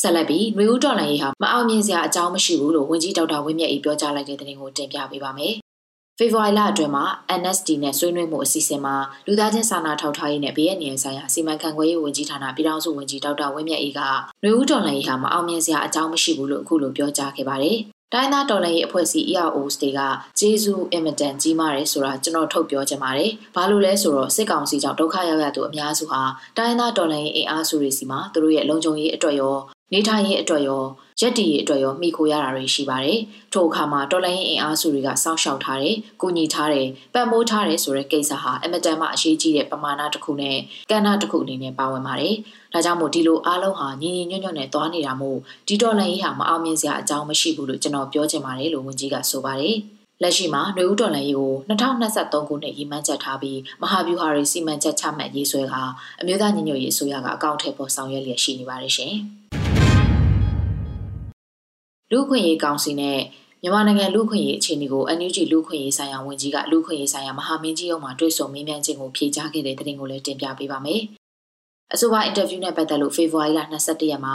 [0.00, 5.54] ဆက်လက်ပြီးနှွေဦးတော်လှန်ရေးဟာမအောင်မြင်စရာအကြောင်းမရှိဘူးလို့ဝန်ကြီးဒေါက်တာဝင်းမြတ်အေးပြောကြားလိုက်တဲ့သတင်းကိုတင်ပြပေးပါမယ်။
[6.18, 7.04] ဖေဖော်ဝါရီလအတွင်းမှာ
[7.40, 8.94] NSD နဲ့ဆွေးနွေးမှုအစီအစဉ်မှာ
[9.26, 14.00] လူသားချင်းစာနာထောက်ထားရေးနဲ့ဘေးအန္တရာယ်ဆိုင်ရာစီမံခန့်ခွဲရေးဝန်ကြီးဌာနပြည်ထောင်စုဝန်ကြီးဒေါက်တာဝင်းမြတ်အေးက
[14.42, 17.78] နှွေဦးတော်လှန်ရေးဟာမအောင်မြင်စရာအကြောင်းမရှိဘူးလို့အခုလိုပြောကြားခဲ့ပါတယ်။
[18.12, 20.00] တိုင်းသားတော်လှန်ရေးအဖွဲ့အစည်း EROs တွေက
[20.38, 26.22] ဂျေဇူးအင်မတန်ကြီးမားတယ်ဆိုတာကျွန်တော်ထုတ်ပြောချင်ပါတယ်။ဘာလို့လဲဆိုတော့စစ်ကောင်စီကြောင့်ဒုက္ခရောက်ရသူအများစုဟာ
[26.58, 29.56] တိုင်းသားတော်လှန်ရေးအင်အားစုတွေစီမှာသူတို့ရဲ့လုံခြုံရေးအတွက်ရော
[29.92, 30.82] နေထိုင်ရေးအတွက်ရော
[31.20, 33.18] ရက်တီရေးအတွက်ရောမိခိုရတာတွေရှိပါတယ်။
[33.52, 40.58] ထို့အခါမှာတော်လိုင်းရင်အင်အားစုတွေကစောင့်ရှောက်ထားတယ်၊ကူညီထားတယ်၊ပံ့ပိုးထားတယ်ဆိုတဲ့ကိစ္စဟာအမတန်မှအရေးကြီးတဲ့ပမာဏတစ်ခုနဲ့
[40.90, 42.34] ကဏ္ဍတစ်ခုအနေနဲ့ပါဝင်ပါတယ်။
[42.72, 49.76] ဒါကြောင့်မို့ဒီလိုအားလုံးဟာညီညီညွတ်ညွတ်နဲ့သွားနေတာမို့ဒီတော်လိုင်းရေးဟာမအောင်မြင်စရာအကြောင်းမရှိဘူးလို့ကျွန်တော်ပြောချင်ပါတယ်လို့ဝန်ကြီးကဆိုပါတယ်။
[50.22, 55.74] လက်ရှိမှာနှွေဦးတော်လှန်ရေးကို2023ခုနှစ်ရည်မှန်းချက်ထားပြီးမဟာဗျူဟာတွေစီမံချက်ချမှတ်ရေးဆွဲက
[56.20, 59.16] အမျိုးသားညီညွတ်ရေးအစိုးရကအကောင့်ထဲပေါ်ဆောင်ရွက်လျက်ရှိနေပါတယ်ရှင်။
[62.12, 63.20] လူခွင့်ရေးကောင်စီနဲ့
[63.62, 71.00] မြန်မာနိုင်ငံလူခွင့်ရေးအခြေအနေကို NUG လူခွင့်ရေးဆိုင်ရာဝန်ကြီးကလူခွင့်ရေးဆိုင်ရာမဟာမင်းကြီးရုံးမှာတွေ့ဆုံမေးမြန်းခြင်းကိုဖြေကြားခဲ့တဲ့သတင်းကိုလည်းတင်ပြပေးပါမယ်။
[71.94, 74.34] အဆိုပါအင်တာဗျူးနဲ့ပတ်သက်လို့ဖေဖော်ဝါရီလ22ရက်မှာ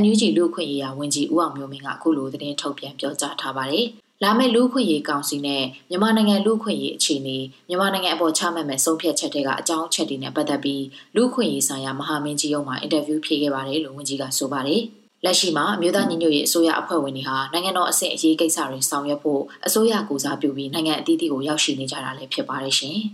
[0.00, 3.86] NUG လူခွင့်ရေးရာဝန်ကြီးဦးအောင်မျိုးမင်းကအခုလိုသတင်းထုတ်ပြန်ပြောကြားထားပါတယ်။
[4.22, 10.84] လာမယ့်လူခွင့်ရေးကောင်စီနဲ့မြန်မာနိုင်ငံလူခွင့်ရေးအခြေအနေမြန်မာနိုင်ငံအပေါ်ချမှတ်မဲ့ဆုံးဖြတ်ချက်တွေကအကြောင်းအချက်တွေနဲ့ပတ်သက်ပြီး
[11.16, 14.82] လူခွင့်ရေးဆိုင်ရာမဟာမင်းကြီးရုံးမှာအင်တာဗျူးဖြေခဲ့ပါတယ်လို့ဝန်ကြီးကဆိုပါတယ်။
[15.24, 22.96] လက်ရှိမှာအမျိုးသားညီညွတ်ရေးအစိုးရအဖွဲ့ဝင်တွေဟာနိုင်ငံတော်အဆင့်အရေးကိစ္စတွေဆောင်ရွက်ဖို့အစိုးရကူစားပြုပြီးနိုင်ငံအသီးသီးကိုရောက်ရှိနေကြတာလည်းဖြစ်ပါတယ်ရှင်။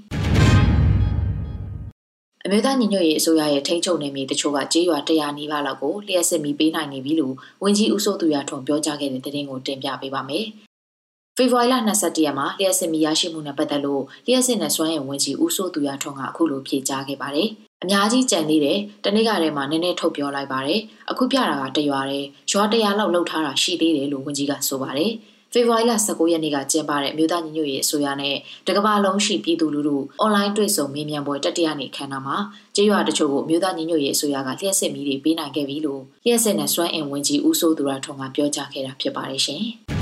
[2.45, 10.47] အမျိုးသားညီညွတ်ရေးအစိုးရရဲ့ထိန်းချုပ်နေမည်တချို့ကကြေးရွာ100နီးပါးလောက်ကိုလျှက်စစ်မီပေးနိုင်နေပြီလို့ဝန်ကြီးဦးစိုးသူရထွန်းပြောကြားခဲ့တဲ့သတင်းကိုတင်ပြပေးပါမယ်။
[11.37, 17.51] ဖေဖော်ဝါရီလ22ရက်မှာလျှက်စစ်မီရရှိမှုနဲ့ပတ်သက်လို့လျှက်စစ်နဲ့စွမ်းရည်ဝန်ကြီးဦးစိုးသူရထွန်းကအခုလိုဖြေကြားခဲ့ပါတယ်။
[17.83, 25.13] အများကြီးကြံသေးတယ်တနေ့ကတည်းကနည်းနည်းထုတ်ပြောလိုက်ပါတယ်အခုပြတာကတရွာတယ်ရွာတရာလောက်လှုပ်ထားတာရှိသေးတယ်လို့ဝန်ကြီးကဆိုပါတယ်
[25.53, 32.37] ဖေဖော်ဝါရီလ19ရက်နေ့ကကျင်းပတဲ့အမျိုးသားညီညွတ်ရေးအစိုးရနဲ့တကမ္ဘာလုံးရှိပြည်သူလူထုအွန်လိုင်းတွေ့ဆုံမေးမြန်းပွဲတတိယနေ့ခန်းနာမှာ
[32.77, 39.65] ကျေးရွာတချို့ကိုအမျိုးသားညီညွတ်ရေးအစိုးရကလျှက်စစ်မီးတွေပေးနိုင်ခဲ့ပြီလို့လျှက်စစ်နဲ့စွမ်းအင်ဝင်ကြီးဦးစိုးသူရထွန်းကပြောကြားခဲ့တာဖြစ်ပါတယ်ရှင်။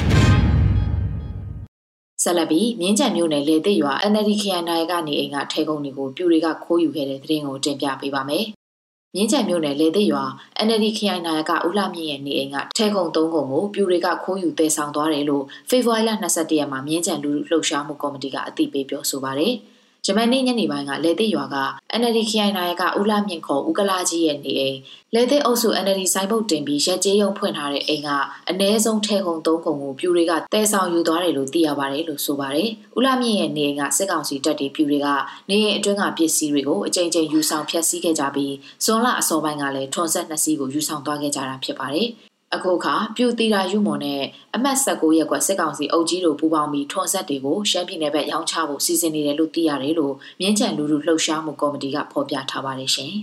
[2.22, 8.44] ဆက်လက်ပြီးမြင်းကြံမြို့နယ်လေသစ်ရွာ NLD ခရိုင်နိုင်ကနေအိမ်ကထဲကုန်းတွေကိုပြူတွေကခိုးယူခဲ့တဲ့သတင်းကိုတင်ပြပေးပါမယ်။
[9.14, 10.24] မြင်းကြံမြို့နယ်လေသစ်ရွာ
[10.66, 19.54] NLD ခရိုင်နိုင်ကဦးလှမြင့်ရဲ့နေအိမ်ကထဲကုန်း၃ကုန်းကိုပြူတွေကခိုးယူတည်ဆောင်သွားတယ်လို့ဖေဖော်ဝါရီလ22ရက်မှာမြင်းကြံလူလှုပ်ရှားမှုကော်မတီကအသိပေးပြောဆိုပါရယ်။
[20.06, 21.56] ဂျမန်နေ့ညနေပိုင်းကလေသစ်ရွာက
[22.00, 24.78] NLD ခရိုင်နာယကဦးလာမြင့်ခေါ်ဦးကလာကြီးရဲ့နေအိမ်
[25.14, 28.08] လေသစ်အုပ်စု NLD ဆိုင်ဘုတ်တင်ပြီးရက်ကျေးရုံဖွင့်ထားတဲ့အိမ်က
[28.50, 35.08] အ ਨੇ ဆုံးထဲကုံ၃ကုံကိုပြူတွေကတဲဆောင်ယူသွားတယ်လို့သိရပါတယ်လို့ဆိုပါတယ်။ဦးလာမြင့်ရဲ့နေအိမ်ကစစ်ကောင်စီတပ်တွေပြူတွေက
[35.50, 38.54] နေအိမ်အတွင်းကပစ္စည်းတွေကိုအကြိမ်ကြိမ်ယူဆောင်ဖျက်ဆီးခဲ့ကြပြီး
[38.84, 42.08] ဇွန်လအစောပိုင်းကလည်းထွန်ဆက်နှစ်စီးကိုယူဆောင်သွားခဲ့ကြတာဖြစ်ပါတယ်။
[42.54, 44.22] အခုခါပြူတီရာယူမွန်နဲ့
[44.54, 53.12] အမတ်16ရက်ကွက်စစ်ကောင်စီအုပ်ကြီးတို့ပူးပေါင်းပြီးထွန်ဆက်တွေကိုရှမ်းပြည်နယ်ဘက်ရောင်းချဖို့စီစဉ်နေတယ်လို့သိရတယ်လို့မြင်းချန်လူလူလှုပ်ရှားမှုကော်မတီကဖော်ပြထားပါတယ်ရှင်။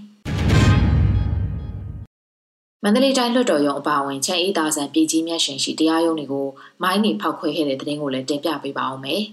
[2.84, 6.48] မန္တလေးတိုင်းလွှတ်တော်ရုံးအပါအဝင်ချန်အေးသားဆန်ပြည်ကြီးမြတ်ရှင်ရှိတရားရုံးတွေကို
[6.84, 9.24] မိုင်းနေဖောက်ခွဲခဲ့တဲ့တဲ့တင်ကိုလည်းတင်ပြပေးပါအောင်မယ်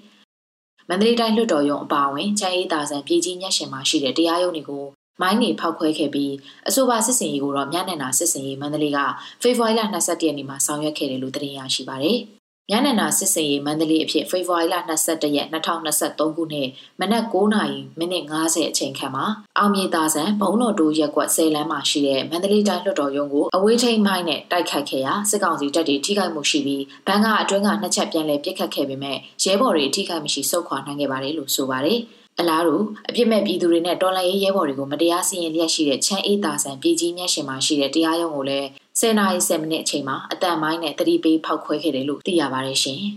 [0.89, 4.85] ။မန္တလေးတိုင်းလွှတ်တော်ရုံးအပါအဝင်ချန်အေးသားဆန်ပြည်ကြီးမြတ်ရှင်မှာရှိတဲ့တရားရုံးတွေကို
[5.21, 6.33] မိုင်းနေဖောက်ခွဲခဲ့ပြီး
[6.69, 8.99] အဆိုပါစစ်စင်ရေးကိုတော့မြနန္နာစစ်စင်ရေးမန္တလေးက
[9.43, 12.19] ဖေဖော်ဝါရီလ22ရက်နေ့မှာဆောင်ရွက်ခဲ့တယ်လို့သတင်းရရှိပါတယ်။
[12.71, 14.77] မြနန္နာစစ်စင်ရေးမန္တလေးအဖြစ်ဖေဖော်ဝါရီလ
[15.07, 16.69] 22ရက်2023ခုနှစ်
[17.01, 19.27] မနက်9:00နာရီမိနစ်50အချိန်ခန့်မှာ
[19.59, 32.01] အောင်မြေသားဆန်ဘုံတော်တိုးရက်ကွက်10လမ်းမှာရှိတဲ့မန္တလေးတိုင်းလွှတ်တော်ရုံးကိုအဝေးထိန်မိုင်းနဲ့တိုက်ခိုက်ခဲ့ရာစစ်ကောင်စီတပ်တွေထိခိုက်မှုရှိပြီးဘန်ကအတွင်းကနှစ်ချက်ပြန်လည်ပစ်ခတ်ခဲ့ပေမဲ့ရဲဘော်တွေထိခိုက်မရှိစုခွာနိုင်ခဲ့ပါတယ်လို့ဆိုပါတယ်။
[32.41, 32.77] အလားတူ
[33.09, 38.67] အပြစ်မဲ့ပြည်သူတွေနဲ့တော်လှန်ရေးရဲဘော်တွေကိုမတရားစီရင်လျက်ရှိတဲ့ချမ်းအေးတာဆန်ပြည်ကြီးမျက်ရှင်မှာရှိတဲ့တရားရုံးကိုလည်း
[39.01, 43.01] 10နာရီ10မိနစ်အချိန်မှာအတန်မိုင်းနဲ့တတိပေးဖောက်ခွဲခဲ့တယ်လို့သိရပါတယ်ရှင်။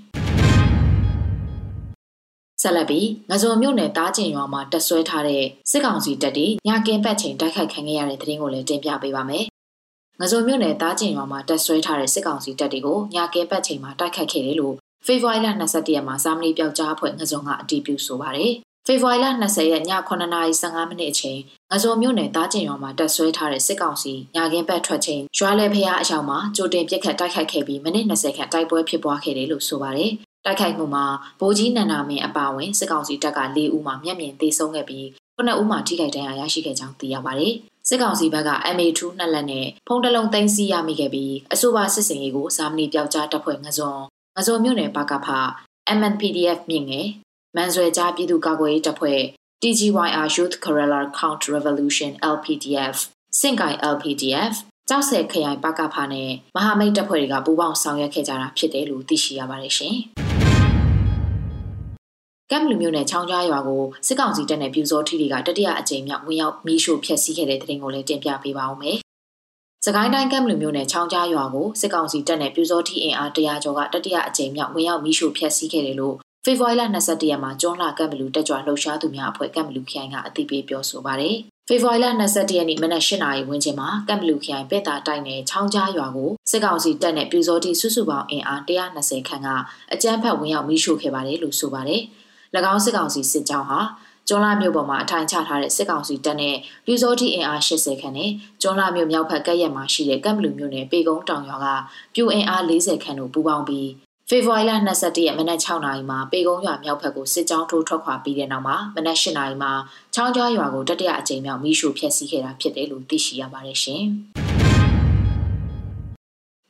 [2.62, 9.46] ဆက်လက်ပြီးငဇုံမြို့နယ်တားကျင်ရွာမှာတက်ဆွဲထားတဲ့စစ်ကောင်စီတပ်တွေညကင်းပတ်ချိန်တိုက်ခိုက်ခံခဲ့ရတဲ့သတင်းကိုလည်းတင်ပြပေးပါမယ်။
[10.20, 18.54] ငဇုံမြို့နယ်တားကျင်ရွာမှာတက်ဆွဲထားတဲ့စစ်ကောင်စီတပ်တွေကိုညကင်းပတ်ချိန်မှာတိုက်ခိုက်ခဲ့တယ်လို့ဖေဖော်ဝါရီလ22ရက်မှာစာမဏေပြောက်ကြားအဖွဲ့ငဇုံကအတည်ပြုဆိုပါတယ်။
[18.92, 21.40] ဖေဖော်ဝါရီလ20ရက်ည9:15မိနစ်အချိန်
[21.72, 30.12] ငဇုံမြို့နယ်တားကျင်ရွာမှာတက်ဆွဲထားတဲ့စစ်ကောင်စီညာကင်းဘက်ထွက်ချိန်ရွာလေဖျားအယောင်မှာကြိုတင်ပြစ်ခတ်တိုက်ခိုက်ခဲ့ပြီးမိနစ်20ခန့်တိုက်ပွဲဖြစ်ပွားခဲ့တယ်လို့ဆိုပါတယ်။
[30.46, 31.06] တိုက်ခိုက်မှုမှာ
[31.40, 35.06] ဗိုလ်ကြီးနန္ဒာမင်းအပါအဝင်စစ်ကောင်စီတပ်က၄ဦးမှမျက်မြင်သေဆုံးခဲ့ပြီး
[35.38, 37.54] 9ဦးမှထိခိုက်ဒဏ်ရာရရှိခဲ့ကြောင်းသိရပါတယ်။
[37.88, 44.00] စစ်ကောင်စီဘက်က MA2 နှစ်လက်နဲ့ဖုံးတလုံးသိမ်းဆည်းရမိခဲ့ပြီးအဆိုပါစစ်စင်ရေးကိုစာမဏေပြောက်ကြားတပ်ဖွဲ့ငဇွန်
[44.36, 45.28] ငဇွန်မြို့နယ်ပါကဖ
[45.98, 47.08] MNPDF မြင့်ငယ်
[47.56, 49.22] မန်ဆွဲကြားပြည်သူ့ကာကွယ်ရေးတပ်ဖွဲ့
[49.62, 52.98] TGYR Youth Guerrilla Counter Revolution LPDF
[53.40, 54.54] စင်ကိုင် LPDF
[54.90, 59.96] ကြောက်ဆယ်ခရိုင်ပကဖာနဲ့မဟာမိတ်တပ်ဖွဲ့တွေကပူးပေါင်းဆောင်ရွက်ခဲ့ကြတာဖြစ်တယ်လို့သိရှိရပါတယ်ရှင်။
[62.52, 68.98] ကမ်လူမျိုးနဲ့ချောင်းကြားရွာကိုစစ်ကောင်စီတပ်နဲ့ပြူစောထီတွေကတတိယအကြိမ်မြောက်ဝင်ရောက်မီးရှို့ဖျက်ဆီးခဲ့တဲ့တဲ့တင်ကိုလည်းတင်ပြပေးပါဦးမယ်။
[69.86, 81.36] စကိုင်းတိုင်းကမ်လူမျိုးနဲ့ချောင်းကြားရွာကိုစစ်ကောင်စီတပ်နဲ့ပြူစောထီအင်အားတရာကျော်ကတတိယအကြိမ်မြောက်ဝင်ရောက်မီးရှို့ဖျက်ဆီးခဲ့တယ်လို့ ဖေဖော်ဝါရီလ22ရက်မှာကျွန်းလှကမ်ဘလူတက်ကြွလှုပ်ရှားသူများအဖွဲ့ကမ်ဘလူခိုင်ကအသိပေးပြောဆိုပါတယ်။
[81.68, 89.48] ဖေဖော်ဝါရီလ22ရက်နေ့မနက်၈နာရီဝန်းကျင်မှာကမ်ဘလူခိုင်ပဲ့တာတိုက်နယ်ချောင်းကြားရွာကိုစစ်ကောင်စီတပ်နဲ့ပြူစောတိစုစုပေါင်းအင်အား120ခန့်က
[89.94, 92.02] အကြမ်းဖက်ဝင်ရောက်မိရှို့ခဲ့ပါတယ်လို့ဆိုပါတယ်။၎
[92.74, 93.80] င်းစစ်ကောင်စီစစ်ကြောင်းဟာ
[94.28, 101.68] ကျွန်းလာမြို့ပေါ်မှာအထိုင်ချထားတဲ့စစ်ကောင်စီတပ်နဲ့ပြူစောတိအင်အား80ခန့်နဲ့ကျွန်းလာမြို့မြောက်ဘက်ကရက်မှာရှိတဲ့ကမ်ဘလူမြို့နယ်ပေကုန်းတောင်ရွာက
[102.14, 103.90] ပြူအင်အား40ခန့်တို့ပူးပေါင်းပြီး
[104.32, 109.72] ဖေဖော်ဝါရီလ22ရက်မနက်6နာရီမှာပေကုန်းရွာမြောက်ဘက်ကိုစစ်ကြောင်းထိုးထွက်ခွာပြီးတဲ့နောက်မှာမနက်8နာရီမှာ
[110.16, 114.04] ချောင်းကြားရွာကိုတတိယအကြိမ်မြောက်မီးရှို့ဖျက်ဆီးခဲ့တာဖြစ်တယ်လို့သိရှိရပါတယ်ရှင်။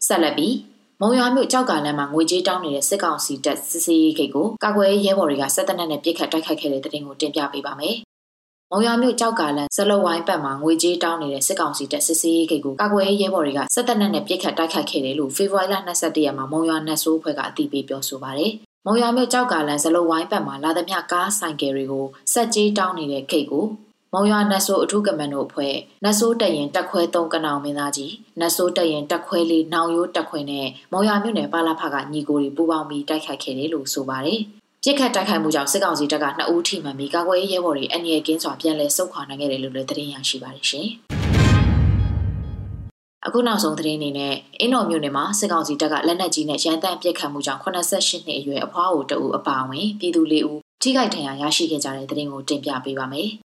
[0.08, 0.56] ဆက်လက်ပြီး
[1.02, 7.98] မုံရွာမြို့ကြောက်ကလမ်းမှာငွေကြေးတောင်းနေတဲ့စစ်ကောင်စီတပ်စစ်စေးဂိတ်ကိုကာကွယ်ရေးရဲဘော်တွေကစစ်တပ်နဲ့ပြစ်ခတ်တိုက်ခိုက်ခဲ့တဲ့တဲ့တင်ကိုတင်ပြပေးပါမယ်။
[8.74, 18.52] မုံရွာမြို့ကြောက်ကလန်ဇလဝိုင်းပတ်မှာငွေကြေးတောင်းနေတဲ့စစ်ကောင်စီတပ်စစ်စေးဂိတ်ကိုကာကွယ်ရေးရဲဘော်တွေကစစ်တပ်နဲ့ပြစ်ခတ်တိုက်ခိုက်ခဲ့တယ်လို့ဖေဖော်ဝါရီလ22ရက်မှာမုံရွာနတ်ဆိုးဖွဲ့ကအသိပေးပြောဆိုပါတယ်။
[18.86, 23.66] မုံရွာမြို့ကြောက်ကလန်ဇလဝိုင်းပတ်မှာလာသမျှကားဆိုင်ကယ်တွေကိုစက်ကြေးတောင်းနေတဲ့ဂိတ်ကို
[24.14, 34.42] မုံရွာနတ်ဆိုးအထူးကမန်တို့အဖွဲ့နတ်ဆိုးတက်ရင်တက်ခွဲ3ကနောင်မင်းသားကြီးနတ်ဆိုးတက်ရင်တက်ခွဲလေးနောင်ရိုးတက်ခွဲနဲ့မုံရွာမြို့နယ်ပါလာဖကညီကိုတွေပူးပေါင်းပြီးတိုက်ခိုက်ခဲ့တယ်လို့ဆိုပါတယ်။
[34.84, 40.88] ပြစ်ခတ်တိုက်ခိုက်မှုကြောင့်စစ်ကောင်စီတပ်က2ဦးထိမှန်ပြီးကာကွယ်ရေးရဲဘော်တွေအန်ရကင်းစွာပြန်လည်ဆုတ်ခွာနိုင်ခဲ့တယ်လို့လည်းသတင်းရရှိပါတယ်ရှင်။
[43.26, 53.30] အခုနောက်ဆုံးသတင်းအနေနဲ့အင်းတော်မြို့နယ်မှာစစ်ကောင်စီတပ်ကလက်နက်ကြီးနဲ့ရန်တမ်းပစ်ခတ်မှုကြောင့်88နှစ်အရွယ်အဖွားအိုတအူအပါအဝင်ပြည်သူ၄ဦးထိခိုက်ဒဏ်ရာရရှိခဲ့ကြတဲ့သတင်းကိုတင်ပြပေးပါမယ်။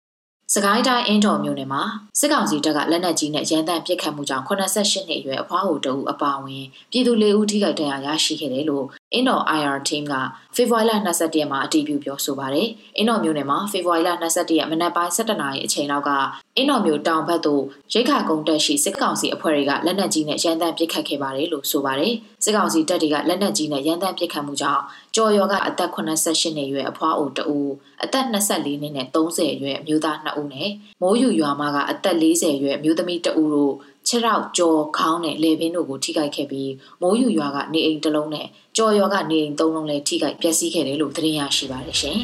[0.55, 1.83] စကိုင်းတိုင်းအင်းတော်မြို့နယ်မှာ
[2.21, 10.15] စစ်ကောင်စီတပ်ကလက်နက်ကြီးနဲ့ရန်တမ်းပစ်ခတ်မှုကြောင့်88နှစ်အရွယ်အဖွားဟိုတအူအပါအဝင်ပြည်သူ၄ဦးထိခိုက်ဒဏ်ရာရရှိခဲ့တယ်လို့အင်းတော် IR team က
[10.57, 16.11] ဖေဖော်ဝါရီလ22ရက်မှာအတည်ပြုပြောဆိုပါတယ်။အင်းတော်မြို့နယ်မှာဖေဖော်ဝါရီလ22ရက်မနက်ပိုင်း7:00နာရီအချိန်လောက်က
[16.57, 17.63] အင်းတော်မြို့တောင်ဘက်သို့
[17.93, 22.13] ရိတ်ခါကုန်းတက်ရှိစစ်ကောင်စီအဖွဲ့တွေကလက်နက်ကြီးနဲ့ရန်တမ်းပစ်ခတ်ခဲ့ပါတယ်လို့ဆိုပါတယ်။
[22.45, 24.83] စစ်ကောင်စီတပ်တွေကလက်နက်ကြီးနဲ့ရန်တမ်းပစ်ခတ်မှုကြောင့်
[25.17, 27.71] ကြော်ရော်ကအသက်88နှစ်အရွယ်အဖွားအိုတဦး
[28.05, 33.75] အသက်24နှစ်နဲ့30အရွယ်အမျိုးသား2ဦးနဲ့မိုးယူရွာမကအသက်40အရွယ်အမျိုးသမီး2ဦးတို့
[34.09, 36.71] ခြေထောက်ကြော်ခေါင်းနဲ့လေပင်တို့ကိုထိခိုက်ခဲ့ပြီး
[37.03, 42.19] မိုးယူရွာကနေအိမ်တစ်လုံးနဲ့ကြော်ရွာကနေအိမ်သုံးလုံးလည်းထိခိုက်ပျက်စီးခဲ့တယ်လို့သတင်းရရှိပါတယ်ရှင်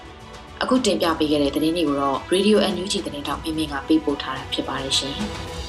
[0.62, 5.16] ။အခုတင်ပြပေးခဲ့တဲ့သတင်းတွေကိုတော့ Radio NUG သတင်းတောင်မင်းမင်းကပေးပို့ထားတာဖြစ်ပါတယ်ရှင်။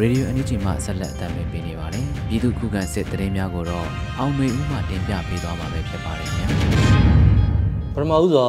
[0.00, 3.86] Radio NUG မှဆက်လက်အသံပေးနေပါတယ်။ပြည်သူခုခံစစ်တရင်များကိုတော့
[4.18, 6.58] အောင်မေဦးမှတင်ပြပေးသွားမှာပဲဖြစ်ပါတယ်ခင်ဗျာ။
[7.94, 8.48] ပထမဦးစွာ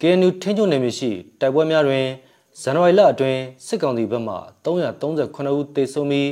[0.00, 2.06] KNU ထင်းချုံနယ်မြေရှိတိုက်ပွဲများတွင်
[2.60, 6.28] ဇန်နဝါရီလအတွင်းစစ်ကောင်စီဘက်မှ338ဦးသေဆုံးပြီး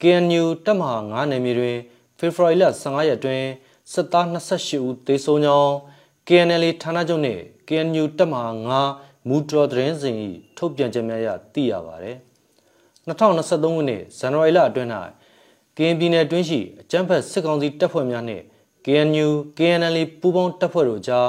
[0.00, 1.76] KNU တပ်မဟာ9နယ်မြေတွင်
[2.18, 3.42] ဖေဖော်ဝါရီလ15ရက်တွင်
[3.92, 5.72] စစ်သား28ဦးသေဆုံးကြောင်း
[6.28, 8.46] KNL ဌာနချုပ်နှင့် KNU တပ်မဟာ
[8.88, 10.16] 9မူတော်သတင်းစဉ်၏
[10.56, 12.18] ထုတ်ပြန်ချက်များအရသိရပါသည်။
[13.08, 14.90] 2023ခုနှစ်ဇန်နဝါရီလအတွင်း၌
[15.76, 18.44] ကရင်ပြည်နယ်တွင်းရှိအကြမ်းဖက်စစ်ကောင်စီတပ်ဖွဲ့များနှင့်
[18.84, 21.28] KNU KNL ပူးပေါင်းတပ်ဖွဲ့တို့ကြား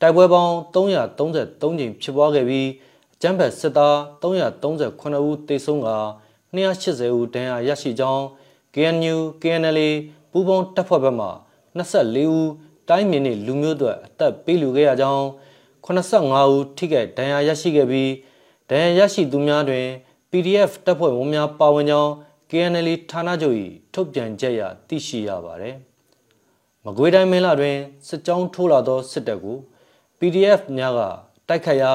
[0.00, 2.68] တိုက်ပွဲပေါင်း333ကြိမ်ဖြစ်ပွားခဲ့ပြီး
[3.14, 5.90] အကြမ်းဖက်စစ်သား338ဦးသေဆုံးက
[6.54, 8.22] 280ဦးဒဏ်ရာရရှိကြောင်း
[8.74, 9.78] KNU KNL
[10.32, 11.28] ပူးပေါင်းတပ်ဖွဲ့ဘက်မှ
[11.76, 12.50] 24ဦး
[12.88, 15.24] တိုင်း民နှင့်လူမျိုးတို့အသက်ပေးလူခဲ့ရကြောင်း
[15.84, 18.10] 85ဦးထိခိုက်ဒဏ်ရာရရှိခဲ့ပြီး
[18.70, 19.86] ဒဏ်ရာရရှိသူများတွင်
[20.34, 22.10] PDF တပ်ဖွဲ့ဝင်များပါဝင်ကြောင်း
[22.50, 23.56] KNL ဌာနချုပ်၏
[23.94, 25.76] ထုတ်ပြန်ချက်အရသိရှိရပါသည်။
[26.84, 27.76] မကွေးတိုင်းမင်းလာတွင်
[28.08, 29.58] စစ်ကြောင်းထိုးလာသောစစ်တပ်ကို
[30.18, 31.00] PDF များက
[31.48, 31.92] တိုက်ခတ်ရာ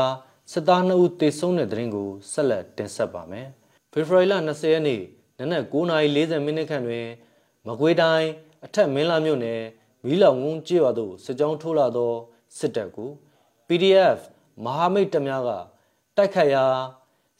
[0.52, 3.47] စစ်သား2ဦးသေဆုံးတဲ့တဲ့ရင်ကိုဆက်လက်တင်ဆက်ပါမယ်။
[3.91, 5.02] ဖေဖော်ဝါရီလ20ရက်နေ့
[5.39, 7.08] နနက်9:40မိနစ်ခန့်တွင်
[7.67, 8.30] မကွေးတိုင်း
[8.65, 9.62] အထက်မင်းလာမြို့နယ်
[10.06, 12.13] မီးလောင်ငုံကျေးရွာသို့စစ်ကြောင်းထိုးလာသော
[12.58, 13.10] စစ်တပ်ကို
[13.67, 14.19] PDF
[14.63, 15.50] မဟာမိတ်တပ်များက
[16.17, 16.65] တိုက်ခတ်ရာ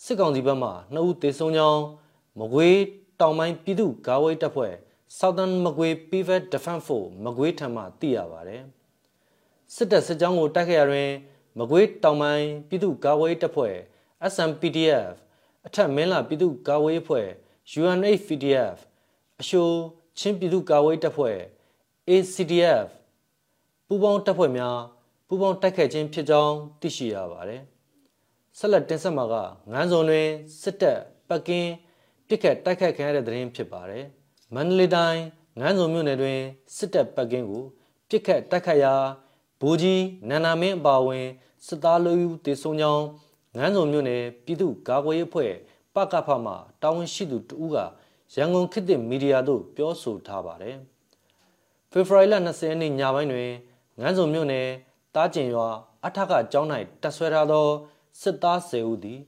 [0.04, 1.84] စစ်ကောင်စီဘက်မှနှစ်ဦးသေဆုံးကြောင်း
[2.40, 2.80] မကွေး
[3.20, 4.74] တောင်ပိုင်းပြည်သူ့ကာဝေးတပ်ဖွဲ့
[5.18, 8.64] Southern မကွေး Pivot Defense Force မကွေးထံမှသိရပါတယ်။
[9.74, 11.10] စစ်တပ်စစ်ကြောင်းကိုတိုက်ခိုက်ရတွင်
[11.60, 13.76] မကွေးတောင်ပိုင်းပြည်သူ့ကာဝေးတပ်ဖွဲ့
[14.34, 15.14] SMPDF
[15.68, 17.28] အထက်မင်းလာပြည်သူ့ကာဝေးအဖွဲ့
[17.80, 18.78] UNHPDF
[19.42, 19.78] အရှိုး
[20.20, 21.38] ချင်းပြည်သူ့ကာဝေးတပ်ဖွဲ့
[22.10, 22.88] ACDF
[23.88, 24.78] ပူးပေါင်းတပ်ဖွဲ့များ
[25.28, 27.64] ပူးပေါင်းတိုက်ခိုက်ခြင်းဖြစ်ကြောင်းသိရှိရပါတယ်။
[28.60, 29.36] ဆက်လက်တင်ဆက်မှာက
[29.72, 30.28] ငန်းစုံတွင်
[30.62, 31.72] စစ်တပ်ပတ်ကင်း
[32.28, 34.06] ပြစ်ခတ်တိုက်ခိုက်ခံရတဲ့သတင်းဖြစ်ပါတယ်။
[34.54, 35.22] မန္တလေးတိုင်း
[35.60, 36.40] ငန်းစုံမြို့နယ်တွင်
[36.76, 37.64] စစ်တပ်ပတ်ကင်းကို
[38.10, 38.94] ပြစ်ခတ်တိုက်ခိုက်ရာ
[39.62, 41.28] ဘူကြီးနန္နာမင်းအပါအဝင်
[41.68, 43.06] စစ်သားလူဦးတေဆုံးကြောင်း
[43.56, 45.52] ငန်းစုံမြို့နယ်ပြည်သူ့ကာကွယ်ရေးအဖွဲ့
[45.96, 47.78] ပကဖမှတာဝန်ရှိသူတဦးက
[48.36, 50.76] ရန်ကုန်ခေတ်သစ်မီဒီယာသို့ပြောဆိုထားပါတယ်။
[51.92, 53.52] ဖေဖော်ဝါရီလ20ရက်နေ့ညပိုင်းတွင်
[54.00, 54.68] ငန်းစုံမြို့နယ်
[55.16, 55.68] တားကျင်ရွာ
[56.06, 56.70] အထက်ကကျောင်း၌
[57.02, 57.68] တက်ဆွဲထားသော
[58.22, 59.22] စစ်သား10ဦးသည်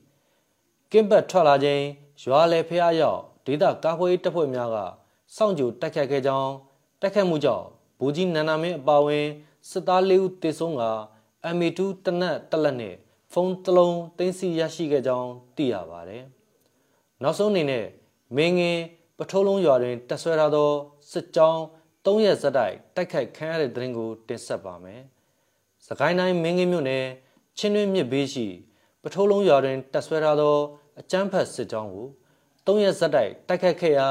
[0.92, 1.84] ကင်းဘတ်ထွက်လာခြင်း
[2.22, 4.76] ရွာလေဖျားရောက်ဒေသကာကွယ်တပ်ဖွဲ့များက
[5.36, 6.52] စောင့်ကြိုတိုက်ခတ်ခဲ့ကြောင်း
[7.00, 7.66] တိုက်ခတ်မှုကြောင့်
[7.98, 9.26] ဘူကြီးနန္နာမင်းအပါဝင်
[9.70, 10.84] စစ်သား၄ဦးတေဆုံးက
[11.56, 12.94] MA2 တနက်တက်လက်နဲ့
[13.32, 16.24] ဖုန်းတစ်လုံးတင်စီရရှိခဲ့ကြောင်းသိရပါတယ်။
[17.22, 17.86] နောက်ဆုံးအနေနဲ့
[18.36, 18.82] မင်းငင်း
[19.18, 20.70] ပထိုးလုံးရွာတွင်တက်ဆွဲထားသော
[21.12, 21.60] စစ်ကြောင်း
[22.04, 25.02] ၃ရက်ဇက်တိုက်တိုက်ခိုက်ခံရတဲ့တဲ့ရင်ကိုတင်ဆက်ပါမယ်။
[25.86, 27.06] စကိုင်းတိုင်းမင်းငင်းမြို့နယ်
[27.58, 28.46] ချင်းတွင်းမြစ်ဘေးရှိ
[29.02, 30.56] ပထိုးလုံးရွာတွင်တပ်ဆွဲထားသော
[31.00, 32.08] အကြမ်းဖက်စစ်ကြောင်းကို
[32.66, 34.08] ၃ရက်ဇက်တိုက်တိုက်ခတ်ခဲ့ရာ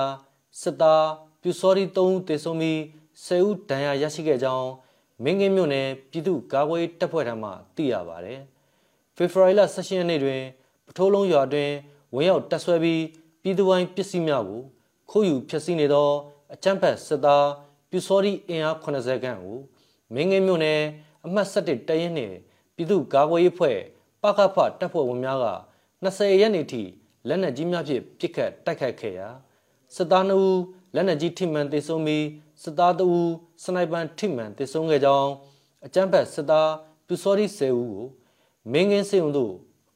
[0.62, 1.06] စစ်သား
[1.42, 2.78] ပြူစောရီ၃ဦးသေဆုံးပြီး
[3.26, 4.70] 10ဦးဒဏ်ရာရရှိခဲ့ကြောင်း
[5.24, 8.40] မင်းကင်းမြို့နယ်ပြည်သူ့ကာကွယ်တပ်ဖွဲ့ထံမှသိရပါတယ်။
[9.16, 10.42] ဖေဖော်ဝါရီလ16ရက်နေ့တွင်
[10.88, 11.72] ပထိုးလုံးရွာတွင်
[12.16, 13.04] ဝင်ရောက်တပ်ဆွဲပြီး
[13.42, 14.62] ပြည်သူပိုင်းပစ္စည်းများကို
[15.12, 16.10] ခိုးယူဖျက်ဆီးနေသော
[16.54, 17.48] အကြမ်းဖက်စစ်သား
[17.90, 19.58] ပြူစောရီအင်အား80ခန့်ကို
[20.14, 20.80] မင်းကင်းမြို့နယ်
[21.26, 22.36] အမှတ်7တရင်နှင့်
[22.76, 23.78] ပြည်သူ့ကာကွယ်ရေးဖွဲ့
[24.24, 25.48] ပကဖတပ်ဖွဲ့ဝင်များက
[26.04, 26.82] 20ရက်နေ့ထိ
[27.28, 29.28] လက်နက်ကြီးများဖြင့်ပစ်ခတ်တိုက်ခိုက်ခဲ့ရာ
[29.96, 30.60] စစ်သား2ဦး
[30.96, 32.26] လက်နက်ကြီးထိမှန်သေဆုံးပြီး
[32.64, 33.32] စစ်သား2ဦး
[33.64, 35.30] စနိုက်ပန်ထိမှန်သေဆုံးခဲ့ကြောင်း
[35.86, 36.72] အကြမ်းဖက်စစ်သား
[37.08, 38.06] ပြူစောရီ10ဦးကို
[38.72, 39.54] မင်းကင်းစေုံတို့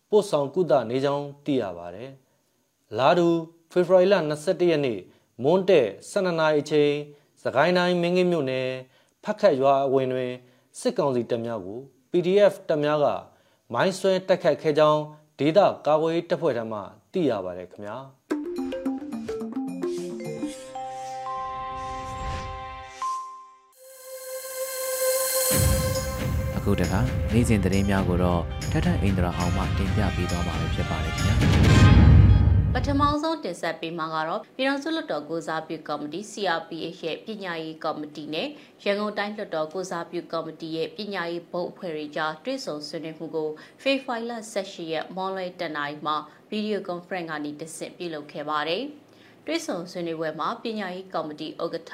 [0.09, 2.11] ပို့ဆောင်ကုသနေကြောင်းသိရပါတယ်။
[2.97, 3.27] လာဒူ
[3.71, 4.99] ဖေဖော်ဝါရီလ22ရက်နေ့
[5.43, 6.93] မွန်းတဲ့12နာရီအချိန်
[7.41, 8.69] စကိုင်းတိုင်းမင်းကင်းမြို့နယ်
[9.23, 10.31] ဖက်ခတ်ရွာအဝင်တွင်
[10.79, 11.79] စစ်ကောင်စီတပ်များကို
[12.11, 13.07] PDF တပ်များက
[13.73, 15.01] မိုင်းဆွဲတိုက်ခတ်ခဲ့ကြောင်း
[15.39, 16.79] ဒေသကာကွယ်ရေးတပ်ဖွဲ့ထံမှ
[17.13, 17.97] သိရပါတယ်ခင်ဗျာ
[26.57, 26.99] အခုတခါ
[27.33, 31.82] နေ့စဉ်သတင်းများကိုတော့ထထအိန္ဒြာအောင်မှတင်ပြပေးသွားမှာဖြစ်ပါတယ်ခင်ဗျာ
[32.75, 38.47] ပထမဆုံးတင်ဆက်ပေးမှာကတော့ပြည်ထောင်စုလွှတ်တော်ကိုစားပြုကော်မတီ CRPH ရဲ့ပညာရေးကော်မတီနဲ့
[38.83, 43.49] ရန်ကုန်တိုင်းလွှတ်တော်ကိုစားပြုကော်မတီရဲ့ပညာရေးဘုတ်အဖွဲ့တွေကြားတွဲဆုံဆွေးနွေးမှုကို
[43.81, 46.15] ဖေဖော်ဝါရီလ18ရက်မွန်လွဲတနင်္လာနေ့မှာ
[46.49, 48.83] ဗီဒီယိုကွန်ဖရင့်ကနေတဆင့်ပြုလုပ်ခဲ့ပါတယ်။
[49.47, 51.93] တွဲဆုံဆွေးနွေးပွဲမှာပညာရေးကော်မတီဥက္ကဋ္ဌ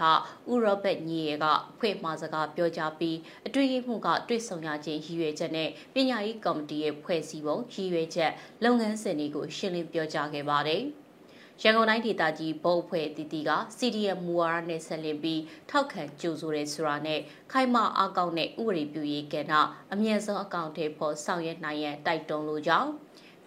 [0.52, 8.32] ဦးရောဘတ်ညီရဲကအဖွဲ့မှစကားပြောကြားပြီးအတွေ့အမှုကတွဲဆုံရခြင်းရည်ရွယ်ချက်နဲ့ပညာရေးကော်မတီရဲ့ဖွဲ့စည်းပုံရည်ရွယ်ချက်
[8.64, 10.84] လုပ်ငန်းစဉ်တွေကိုရှင်းလင်းပြောကြားခဲ့ပါတယ်။
[11.64, 17.20] ရန်ကုန်တိုင်းဒေသကြီးဘုတ်ဖွဲ့တီတီက CDM မူဝါဒနဲ့ဆက်လက်ပြီးထောက်ခံကြိုဆိုတဲ့ဆိုတာနဲ့
[17.52, 19.54] ခိုင်မာအကောင့်နဲ့ဥပဒေပြုရေးကဏ္ဍ
[19.94, 22.90] အမြင့်ဆုံးအကောင့်တွေပေါ်ဆောင်ရွက်နိုင်ရန်တိုက်တွန်းလိုကြောင်း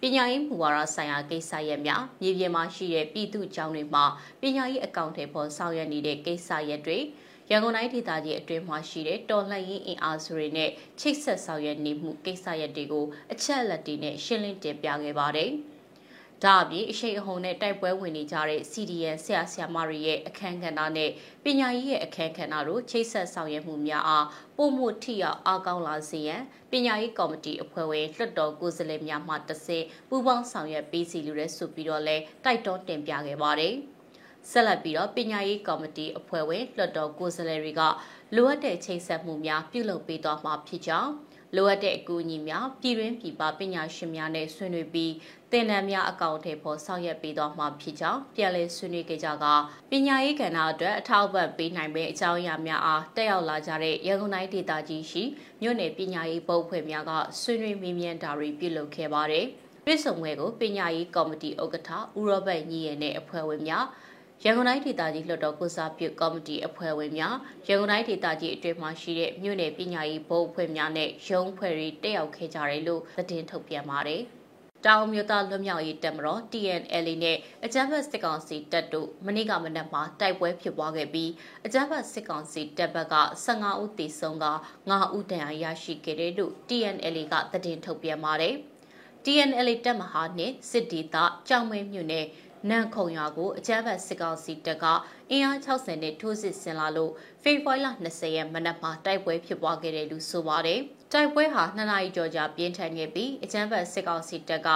[0.05, 4.05] ပညာရေးမူဝါဒဆိုင်ရာကိစ္စရပ်များမြေပြင်မှာရှိတဲ့ပြည်သူ့ကျောင်းတွေမှာ
[4.41, 6.97] ပညာရေးအကောင့်တွေပေါ်ဆောင်ရွက်နေတဲ့ကိစ္စရပ်တွေ
[7.49, 15.51] ရန်ကုန်တိုင်းဒေသကြီးအတွင်းမှာရှိတဲ့တော်လှန်ရေးအင်အားစုတွေနဲ့ချိတ်ဆက်ဆောင်ရွက်နေမှုကိစ္စရပ်တွေကိုအချက်အလက်တွေနဲ့ရှင်းလင်းတင်ပြခဲ့ပါတယ်။
[16.43, 21.09] ဒါအပြင်အရှိန်အဟုန်နဲ့တိုက်ပွဲဝင်နေကြတဲ့ CDN ဆရာဆရာမတွေရဲ့အခမ်းကဏ္ဍနဲ့
[21.43, 24.27] ပညာရေးရဲ့အခမ်းကဏ္ဍတို့ချိတ်ဆက်ဆောင်ရွက်မှုများအား
[24.57, 33.73] ပုံမှုထိရောက်အားကောင်းလာစေရန်ပညာရေးကော်မတီအဖွဲ့ဝင်လွှတ်တော်ကိုယ်စားလှယ်များမှတဆင့်ပူးပေါင်းဆောင်ရွက်ပေးစီလိုတဲ့ဆိုပြီးတော့လဲတိုက်တွန်းတင်ပြခဲ့ပါတယ်။
[34.51, 37.81] ဆက်လက်ပြီးတော့ပညာရေးကော်မတီအဖွဲ့ဝင်လွှတ်တော်ကိုယ်စားလှယ်တွေက
[38.35, 41.11] လိုအပ်တဲ့ချိန်ဆက်မှုများပြုလုပ်ပေးသွားမှာဖြစ်ကြောင်း
[41.55, 45.13] လိုအပ်တဲ့အကူအညီများပြည်တွင်းပြည်ပပညာရှင်များနဲ့ဆွေးနွေးပြီး
[45.51, 49.45] သင်တန်းများအကောင့်ထဲပေါ်ဆောင်ရွက်ပေးသွားမှာဖြစ်ကြောင်းပြန်လည်ဆွေးနွေးခဲ့ကြက
[49.91, 55.23] ပညာရေးကဏ္ဍအတွက်အထောက်အပံ့ပေးနိုင်မယ့်အကြောင်းအရာများအားတက်ရောက်လာကြတဲ့ရန်ကုန်တိုင်းဒေသကြီးရှိ
[55.61, 57.11] မြို့နယ်ပညာရေးပုတ်ဖွဲ့များက
[57.41, 59.45] ဆွေးနွေးမေးမြန်းတာတွေပြုလုပ်ခဲ့ပါတယ်။
[59.85, 61.89] ပြည်စုံဝဲကိုပညာရေးကော်မတီဥက္ကဋ္ဌ
[62.19, 63.85] ဦးရောဘတ်ညီရဲနဲ့အဖွဲ့ဝင်များ
[64.45, 67.35] ရန်ကုန်တိုင်းဒေသကြီးလွှတ်တော်ကုစားပြုကော်မတီအဖွဲ့ဝင်များ
[67.67, 74.21] ရန်ကုန်တိုင်းဒေသကြီးအတွင်းမှာရှိတဲ့မြို့နယ်ပညာရေးဘုတ်အဖွဲ့များနဲ့ရုံးအဖွဲ့တွေတက်ရောက်ခဲ့ကြတယ်လို့သတင်းထုတ်ပြန်ပါတယ်။
[74.85, 81.31] တောင်မြို့သားလွတ်မြောက်ရေးတပ်မတော် TNL နဲ့အကြမ်းဖက်စစ်ကောင်စီတပ်တို့မနေ့ကမနက်မှာတိုက်ပွဲဖြစ်ပွားခဲ့ပြီး
[81.65, 84.47] အကြမ်းဖက်စစ်ကောင်စီတပ်ဘက်က15ဦးသေဆုံးက
[84.85, 88.55] 9ဦးဒဏ်ရာရရှိခဲ့တယ်လို့ TNL ကသတင်းထုတ်ပြန်ပါတယ်။
[89.25, 91.15] TNL တပ်မဟာနှင့်စစ်ဒေသ
[91.47, 92.25] ကြောင်မဲမြို့နယ်
[92.69, 94.85] နန်ခုံရွာကိုအကြမ်းဖက်စစ်ကောင်စီတပ်က
[95.31, 97.11] အင်အား60နဲ့ထိုးစစ်ဆင်လာလို့
[97.43, 100.79] ဖေဖော်ဝါရီလ20ရက်မနက်မှာတိုက်ပွဲဖြစ်ပွားခဲ့တယ်လို့ဆိုပါတယ်။
[101.13, 104.69] တိုက်ပွဲဟာ2နာရီကျော်ကြာပြင်းထန်ခဲ့ပြီးအကြမ်းဖက်စစ်ကောင်စီတပ်က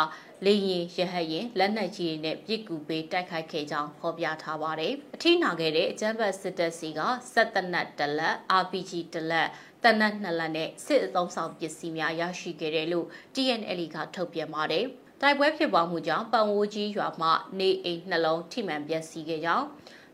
[0.45, 6.99] လေရင်ရဟတ်ရင်လက်နက်ကြီးတွေနဲ့ပစ်ကူပေးတိုက်ခိုက်ခဲ့ကြောင်းဖော်ပြထားပါတယ်။အထိနာခဲ့တဲ့အကြမ်းဖက်စစ်တပ်စီက
[7.33, 9.49] စက်တနတ်တလက် RPG တလက်
[9.83, 14.87] တနတ်နှစ်လက်နဲ့စစ်အုံဆောင်ပစ္စည်းများရရှိခဲ့တယ်လို့ TNL ကထုတ်ပြန်ပါတယ်။
[15.21, 19.65] တိုက်ပွဲဖြစ်ပွားမှုကြောင့်ပန်ဝိုးကြီးရွာမှနေအိမ်နှလုံးထိမှန်ပျက်စီးခဲ့ကြောင်း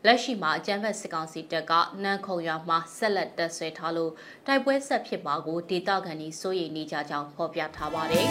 [0.06, 4.12] လက်ရှိမှာအကြမ်းဖက်စစ်ကောင်စီတပ်ကနန်းခုံရွာမှာဆက်လက်တပ်ဆွဲထားလို့
[4.46, 8.26] တိုက်ပွဲဆက်ဖြစ်မှာကိုဒေသခံတွေစိုးရိမ်နေကြကြောင်းဖော်ပြထားပါတယ်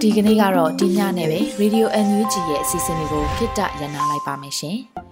[0.00, 4.78] ဒီကနေ့ကတော့ဒီညနဲ့ပဲ Radio NUG ရဲ့အစီအစဉ်လေးကိုခਿੱတရနာလိုက်ပါမယ်ရှင်။